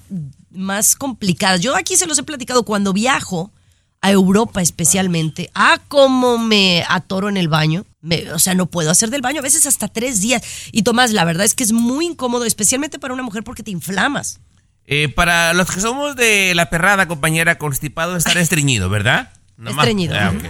[0.50, 1.60] más complicadas.
[1.60, 3.52] Yo aquí se los he platicado cuando viajo
[4.00, 5.50] a Europa especialmente.
[5.54, 7.84] Ah, cómo me atoro en el baño.
[8.00, 10.42] Me- o sea, no puedo hacer del baño a veces hasta tres días.
[10.72, 13.70] Y Tomás, la verdad es que es muy incómodo, especialmente para una mujer porque te
[13.70, 14.40] inflamas.
[14.86, 19.32] Eh, para los que somos de la perrada, compañera, constipado, estar estreñido, ¿verdad?
[19.60, 20.42] Nomás- Estreñido, Ah, bien,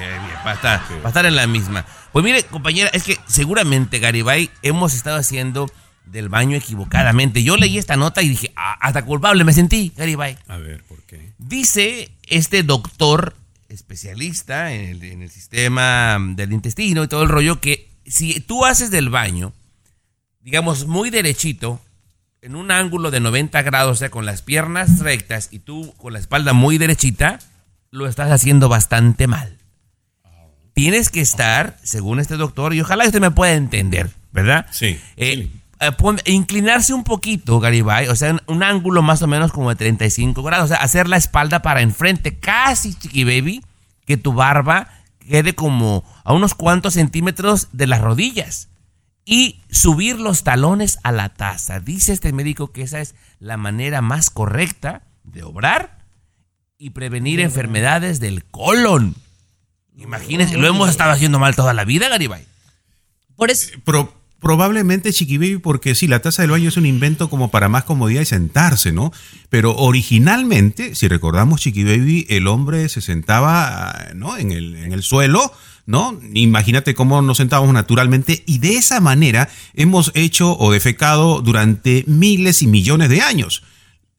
[0.44, 1.84] para estar, para estar en la misma.
[2.12, 5.70] Pues mire, compañera, es que seguramente, Garibay, hemos estado haciendo
[6.06, 7.42] del baño equivocadamente.
[7.42, 10.38] Yo leí esta nota y dije, "Ah, hasta culpable me sentí, Garibay.
[10.48, 11.32] A ver, ¿por qué?
[11.38, 13.34] Dice este doctor
[13.68, 18.64] especialista en el, en el sistema del intestino y todo el rollo que si tú
[18.64, 19.52] haces del baño,
[20.40, 21.80] digamos, muy derechito,
[22.42, 26.12] en un ángulo de 90 grados, o sea, con las piernas rectas y tú con
[26.12, 27.38] la espalda muy derechita,
[27.91, 29.59] lo estás haciendo bastante mal.
[30.72, 34.66] Tienes que estar, según este doctor, y ojalá usted me pueda entender, ¿verdad?
[34.70, 34.99] Sí.
[35.16, 35.93] Eh, eh,
[36.26, 40.43] inclinarse un poquito, Garibay, o sea, un, un ángulo más o menos como de 35
[40.43, 43.64] grados, o sea, hacer la espalda para enfrente, casi, chiqui baby,
[44.07, 44.88] que tu barba
[45.18, 48.68] quede como a unos cuantos centímetros de las rodillas
[49.24, 51.80] y subir los talones a la taza.
[51.80, 55.99] Dice este médico que esa es la manera más correcta de obrar
[56.80, 59.14] y prevenir enfermedades del colon.
[59.98, 62.42] Imagínense, lo hemos estado haciendo mal toda la vida, Garibay.
[63.36, 67.28] Por eso, Pro- probablemente Chiqui Baby, porque sí, la taza del baño es un invento
[67.28, 69.12] como para más comodidad y sentarse, ¿no?
[69.50, 74.38] Pero originalmente, si recordamos Chiqui Baby, el hombre se sentaba ah, ¿no?
[74.38, 75.52] en, el, en el suelo,
[75.84, 76.18] ¿no?
[76.32, 82.62] Imagínate cómo nos sentábamos naturalmente y de esa manera hemos hecho o defecado durante miles
[82.62, 83.64] y millones de años.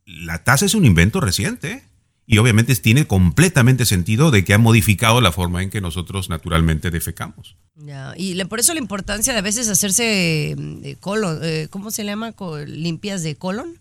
[0.06, 1.90] La taza es un invento reciente.
[2.28, 6.90] Y obviamente tiene completamente sentido de que ha modificado la forma en que nosotros naturalmente
[6.92, 7.56] defecamos.
[7.76, 11.90] ya, y le- por eso la importancia de a veces hacerse eh, colon, eh, ¿cómo
[11.92, 12.32] se llama?
[12.68, 13.80] Limpias de colon,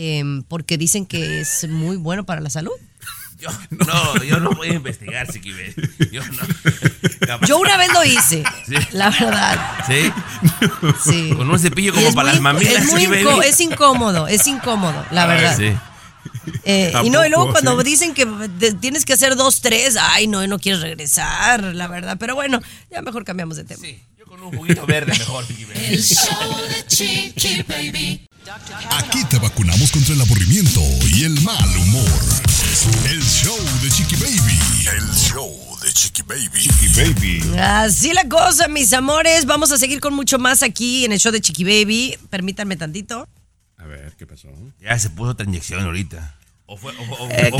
[0.00, 2.70] Em, porque dicen que es muy bueno para la salud.
[3.40, 5.74] Yo, no, yo no voy a investigar, Baby.
[6.12, 7.40] Yo no.
[7.46, 8.74] Yo una vez lo hice, Sí.
[8.92, 9.78] la verdad.
[9.86, 10.12] ¿Sí?
[11.04, 11.30] Sí.
[11.36, 13.24] Con un cepillo como para muy las mamilas, es, muy Baby.
[13.44, 15.56] es incómodo, es incómodo, la verdad.
[15.56, 15.72] sí.
[16.64, 17.84] Eh, ¿A y no, y luego cuando Sí.
[17.90, 22.16] dicen que de- tienes que hacer dos, tres, ay, no, no quieres regresar, la verdad.
[22.18, 23.84] Pero bueno, ya mejor cambiamos de tema.
[24.18, 25.44] Yo con un juguito verde mejor.
[25.74, 28.24] El show de Chiqui Baby.
[28.90, 30.80] Aquí te vacunamos contra el aburrimiento
[31.14, 32.08] y el mal humor.
[33.10, 34.58] El show de Chiqui Baby.
[34.96, 35.50] El show
[35.82, 36.58] de Chiqui Baby.
[36.58, 37.58] Chiqui Baby.
[37.58, 39.44] Así la cosa, mis amores.
[39.44, 42.16] Vamos a seguir con mucho más aquí en el show de Chiqui Baby.
[42.30, 43.28] Permítanme tantito.
[43.76, 44.48] A ver, ¿qué pasó?
[44.80, 46.37] Ya se puso otra inyección ahorita.
[46.70, 47.50] O fue, o- o- Eh.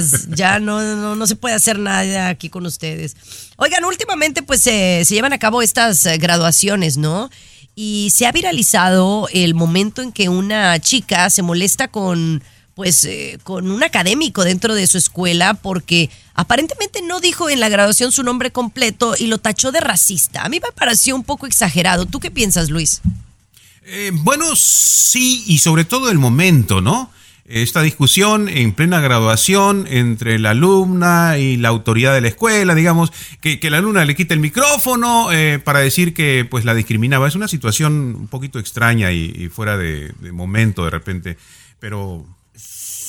[0.00, 3.14] Pues ya no, no, no se puede hacer nada aquí con ustedes.
[3.56, 7.30] Oigan, últimamente pues eh, se llevan a cabo estas eh, graduaciones, ¿no?
[7.76, 12.42] y se ha viralizado el momento en que una chica se molesta con
[12.74, 17.68] pues eh, con un académico dentro de su escuela porque aparentemente no dijo en la
[17.68, 20.42] graduación su nombre completo y lo tachó de racista.
[20.42, 22.06] A mí me pareció un poco exagerado.
[22.06, 23.00] ¿Tú qué piensas, Luis?
[24.12, 27.10] Bueno, sí, y sobre todo el momento, ¿no?
[27.52, 33.12] Esta discusión en plena graduación entre la alumna y la autoridad de la escuela, digamos,
[33.40, 37.26] que, que la alumna le quita el micrófono eh, para decir que pues la discriminaba.
[37.26, 41.38] Es una situación un poquito extraña y, fuera de, de momento de repente,
[41.80, 42.24] pero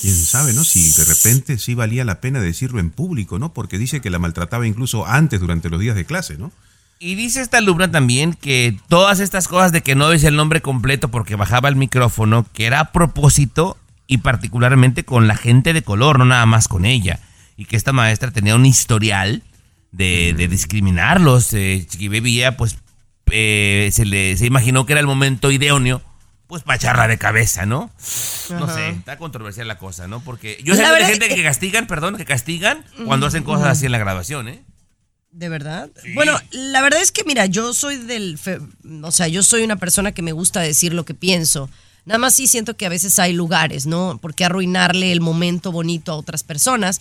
[0.00, 0.64] quién sabe, ¿no?
[0.64, 3.52] Si de repente sí valía la pena decirlo en público, ¿no?
[3.52, 6.50] Porque dice que la maltrataba incluso antes durante los días de clase, ¿no?
[6.98, 10.62] Y dice esta alumna también que todas estas cosas de que no dice el nombre
[10.62, 13.76] completo porque bajaba el micrófono, que era a propósito
[14.06, 17.20] y particularmente con la gente de color, no nada más con ella.
[17.56, 19.42] Y que esta maestra tenía un historial
[19.92, 21.52] de, de discriminarlos.
[21.54, 22.76] Eh, Chiqui Baby ya pues
[23.30, 26.02] eh, se, le, se imaginó que era el momento idóneo
[26.46, 27.90] pues para echarla de cabeza, ¿no?
[28.50, 30.20] No sé, está controversial la cosa, ¿no?
[30.22, 33.92] Porque yo sé de gente que castigan, perdón, que castigan cuando hacen cosas así en
[33.92, 34.62] la graduación, ¿eh?
[35.30, 35.88] ¿De verdad?
[36.14, 38.58] Bueno, la verdad es que mira, yo soy del, fe-
[39.02, 41.70] o sea, yo soy una persona que me gusta decir lo que pienso.
[42.04, 44.18] Nada más sí siento que a veces hay lugares, ¿no?
[44.20, 47.00] Porque arruinarle el momento bonito a otras personas.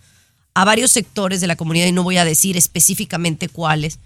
[0.55, 3.99] a varios sectores de la comunidad, y no voy a decir específicamente cuáles,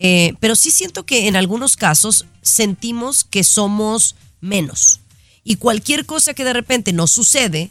[0.00, 4.98] eh, pero sí siento que en algunos casos sentimos que somos menos.
[5.44, 7.70] Y cualquier cosa que de repente nos sucede,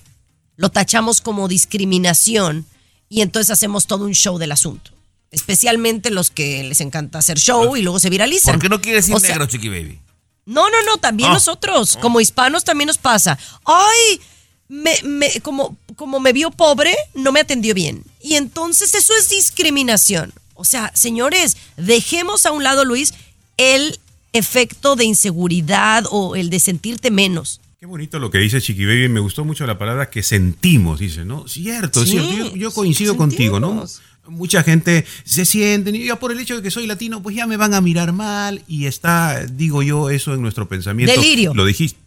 [0.56, 2.66] lo tachamos como discriminación
[3.10, 4.97] y entonces hacemos todo un show del asunto.
[5.32, 8.54] Especialmente los que les encanta hacer show y luego se viralizan.
[8.56, 10.00] ¿Por qué no quieres decir O sea, negro, Chiqui Baby?
[10.46, 11.34] no, no, no, también Ah.
[11.34, 13.38] nosotros, como hispanos, también nos pasa.
[13.66, 14.22] Ay,
[14.70, 18.04] me, me- como, como me vio pobre, no me atendió bien.
[18.22, 20.34] Y entonces eso es discriminación.
[20.54, 23.14] O sea, señores, dejemos a un lado, Luis,
[23.58, 24.00] el
[24.34, 27.60] efecto de inseguridad o el de sentirte menos.
[27.80, 29.08] Qué bonito lo que dice Chiqui Baby.
[29.10, 31.48] Me gustó mucho la palabra que sentimos, dice, ¿no?
[31.48, 32.32] Cierto, Sí, cierto.
[32.32, 33.86] Yo, yo coincido contigo, ¿no?
[34.28, 37.48] Mucha gente se siente, y ya por el hecho de que soy latino, pues ya
[37.48, 41.14] me van a mirar mal y está, digo yo, eso en nuestro pensamiento.
[41.14, 41.54] Delirio.
[41.54, 42.07] Lo dijiste.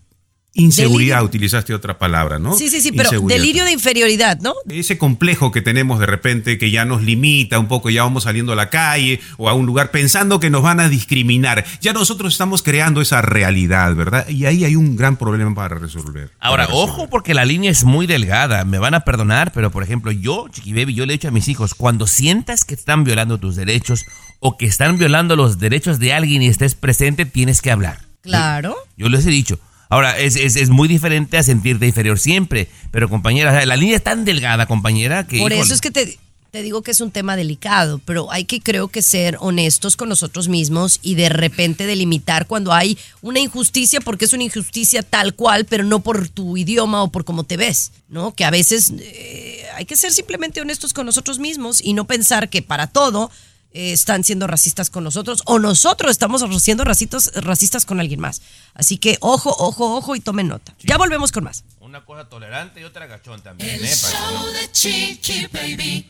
[0.52, 1.26] Inseguridad, Delirio.
[1.26, 2.54] utilizaste otra palabra, ¿no?
[2.56, 4.54] Sí, sí, sí, pero delirio de inferioridad, ¿no?
[4.68, 8.52] Ese complejo que tenemos de repente que ya nos limita un poco, ya vamos saliendo
[8.52, 11.64] a la calle o a un lugar pensando que nos van a discriminar.
[11.80, 14.28] Ya nosotros estamos creando esa realidad, ¿verdad?
[14.28, 16.30] Y ahí hay un gran problema para resolver.
[16.40, 16.94] Ahora, Para resolver.
[16.94, 18.64] ojo porque la línea es muy delgada.
[18.64, 21.32] Me van a perdonar, pero por ejemplo, yo, Chiqui Baby, yo le he dicho a
[21.32, 24.04] mis hijos, cuando sientas que están violando tus derechos
[24.40, 28.00] o que están violando los derechos de alguien y estés presente, tienes que hablar.
[28.22, 28.74] Claro.
[28.96, 29.60] Yo les he dicho.
[29.90, 32.68] Ahora, es, es, es muy diferente a sentirte inferior siempre.
[32.90, 35.38] Pero compañera, la línea es tan delgada, compañera, que...
[35.38, 36.18] Por eso es que te,
[36.50, 40.08] te digo que es un tema delicado, pero hay que creo que ser honestos con
[40.08, 45.34] nosotros mismos y de repente delimitar cuando hay una injusticia, porque es una injusticia tal
[45.34, 48.34] cual, pero no por tu idioma o por cómo te ves, ¿no?
[48.34, 52.48] Que a veces eh, hay que ser simplemente honestos con nosotros mismos y no pensar
[52.48, 53.30] que para todo
[53.72, 58.42] eh, están siendo racistas con nosotros o nosotros estamos siendo racistas, racistas con alguien más.
[58.74, 60.74] Así que ojo, ojo, ojo y tomen nota.
[60.82, 61.64] Ya volvemos con más.
[61.80, 63.90] Una cosa tolerante y otra gachón también, El ¿eh?
[63.90, 64.08] No-
[64.40, 66.06] show de Chiqui Baby.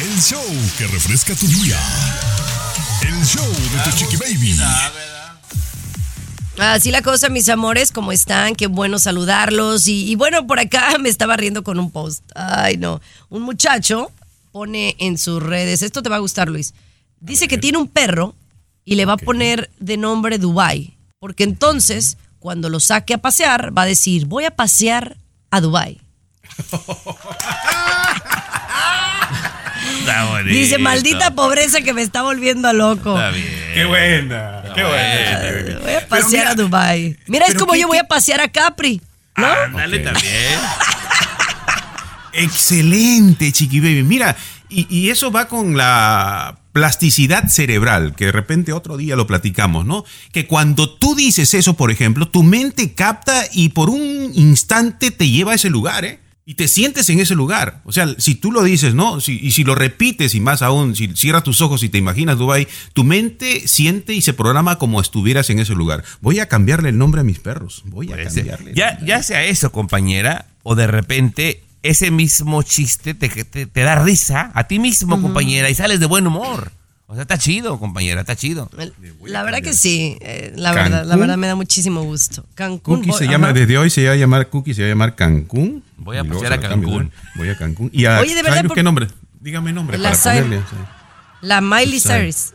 [0.00, 0.44] El show
[0.78, 1.78] que refresca tu día.
[3.02, 4.56] El show de tu Chiqui Baby.
[6.58, 8.56] Así la cosa, mis amores, ¿cómo están?
[8.56, 9.86] Qué bueno saludarlos.
[9.86, 12.22] Y, y bueno, por acá me estaba riendo con un post.
[12.34, 13.00] Ay, no.
[13.28, 14.10] Un muchacho
[14.58, 16.74] pone en sus redes, esto te va a gustar, Luis.
[17.20, 18.34] Dice que tiene un perro
[18.84, 23.70] y le va a poner de nombre Dubai, porque entonces cuando lo saque a pasear
[23.76, 25.16] va a decir, voy a pasear
[25.52, 26.00] a Dubai.
[30.46, 33.14] Dice, maldita pobreza que me está volviendo loco.
[33.14, 33.46] Está bien.
[33.74, 35.78] Qué buena, qué buena.
[35.82, 37.16] Voy a pasear a Dubai.
[37.26, 39.00] Mira, es como qué- yo voy a pasear a Capri.
[39.36, 39.46] ¿No?
[39.76, 40.58] Dale también.
[42.32, 44.02] Excelente, Chiqui Baby.
[44.04, 44.36] Mira,
[44.68, 49.84] y, y eso va con la plasticidad cerebral, que de repente otro día lo platicamos,
[49.86, 50.04] ¿no?
[50.32, 55.28] Que cuando tú dices eso, por ejemplo, tu mente capta y por un instante te
[55.28, 56.20] lleva a ese lugar, ¿eh?
[56.44, 57.82] Y te sientes en ese lugar.
[57.84, 59.20] O sea, si tú lo dices, ¿no?
[59.20, 62.38] Si- y si lo repites y más aún, si cierras tus ojos y te imaginas
[62.38, 66.04] Dubai, tu mente siente y se programa como estuvieras en ese lugar.
[66.22, 67.82] Voy a cambiarle el nombre a mis perros.
[67.84, 68.46] Voy a Puede ser.
[68.46, 68.72] cambiarle.
[68.74, 74.02] Ya, ya sea eso, compañera, o de repente ese mismo chiste te, te, te da
[74.02, 76.72] risa a ti mismo, compañera, y sales de buen humor.
[77.10, 78.68] O sea, está chido, compañera, está chido.
[79.24, 82.44] La verdad que sí, eh, la verdad, la verdad me da muchísimo gusto.
[82.54, 82.96] Cancún.
[82.96, 85.14] Cookie voy- se llama, desde hoy se va a llamar Cookie, se va a llamar
[85.14, 85.82] Cancún.
[85.96, 87.10] Voy a pasear se a Cancún.
[87.36, 87.88] Voy a Cancún.
[87.94, 89.08] ¿Y a Oye, de verdad, por- qué nombre?
[89.40, 90.42] Dígame nombre La para Cyrus.
[90.48, 90.64] ponerle.
[91.40, 92.52] La Miley Cyrus.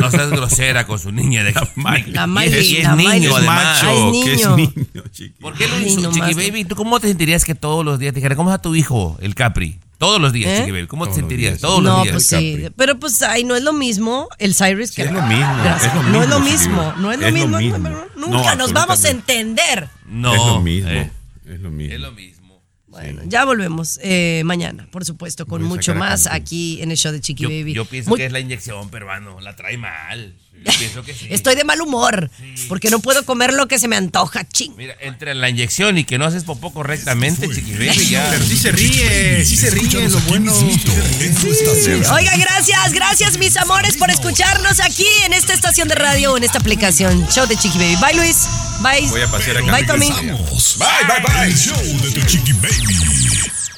[0.00, 3.30] No seas grosera con su niña de La Miley, es, la niño, Miley.
[3.34, 3.82] además.
[3.82, 4.72] Ay, es que es niño.
[5.10, 5.40] chiqui.
[5.40, 6.34] ¿Por qué lo Ay, hizo, no Chiqui.
[6.34, 6.64] Baby?
[6.64, 9.16] ¿Tú cómo te sentirías que todos los días te dijera, ¿cómo es a tu hijo,
[9.20, 9.78] el Capri?
[9.98, 10.56] Todos los días, ¿Eh?
[10.60, 10.86] Chiqui Baby.
[10.86, 11.52] ¿Cómo te Todos los sentirías?
[11.54, 11.60] días.
[11.60, 12.12] Todos los no, días.
[12.12, 12.68] pues sí.
[12.76, 15.92] Pero pues, ay, no es lo mismo el Cyrus que es la- lo mismo, Gracias.
[15.92, 17.58] es lo No es lo mismo, no es lo mismo.
[18.16, 19.88] Nunca No, nos vamos a entender.
[20.06, 20.32] No.
[20.34, 20.90] es lo mismo.
[20.90, 21.10] eh,
[21.46, 21.94] es lo mismo.
[21.94, 22.37] es lo mismo.
[23.02, 27.20] Bueno, ya volvemos eh, mañana, por supuesto, con mucho más aquí en el show de
[27.20, 27.72] Chiqui Yo, Baby.
[27.74, 30.34] yo pienso Muy- que es la inyección, pero bueno, la trae mal.
[30.64, 31.26] Yo pienso que sí.
[31.30, 32.30] Estoy de mal humor
[32.68, 34.74] porque no puedo comer lo que se me antoja, ching.
[34.76, 38.28] Mira, entre la inyección y que no haces popó correctamente, Chiqui Baby, ya.
[38.30, 40.52] Pero sí se ríe, sí se ríe, lo bueno.
[42.12, 46.58] Oiga, gracias, gracias mis amores por escucharnos aquí en esta estación de radio, en esta
[46.58, 47.26] aplicación.
[47.28, 47.96] Show de Chiqui Baby.
[47.96, 48.48] Bye Luis.
[48.80, 49.08] Bye.
[49.08, 50.10] Voy a pasear a Bye Tommy.
[50.10, 50.26] Bye,
[51.06, 51.48] bye, bye.
[51.48, 53.77] El show de tu chiqui baby.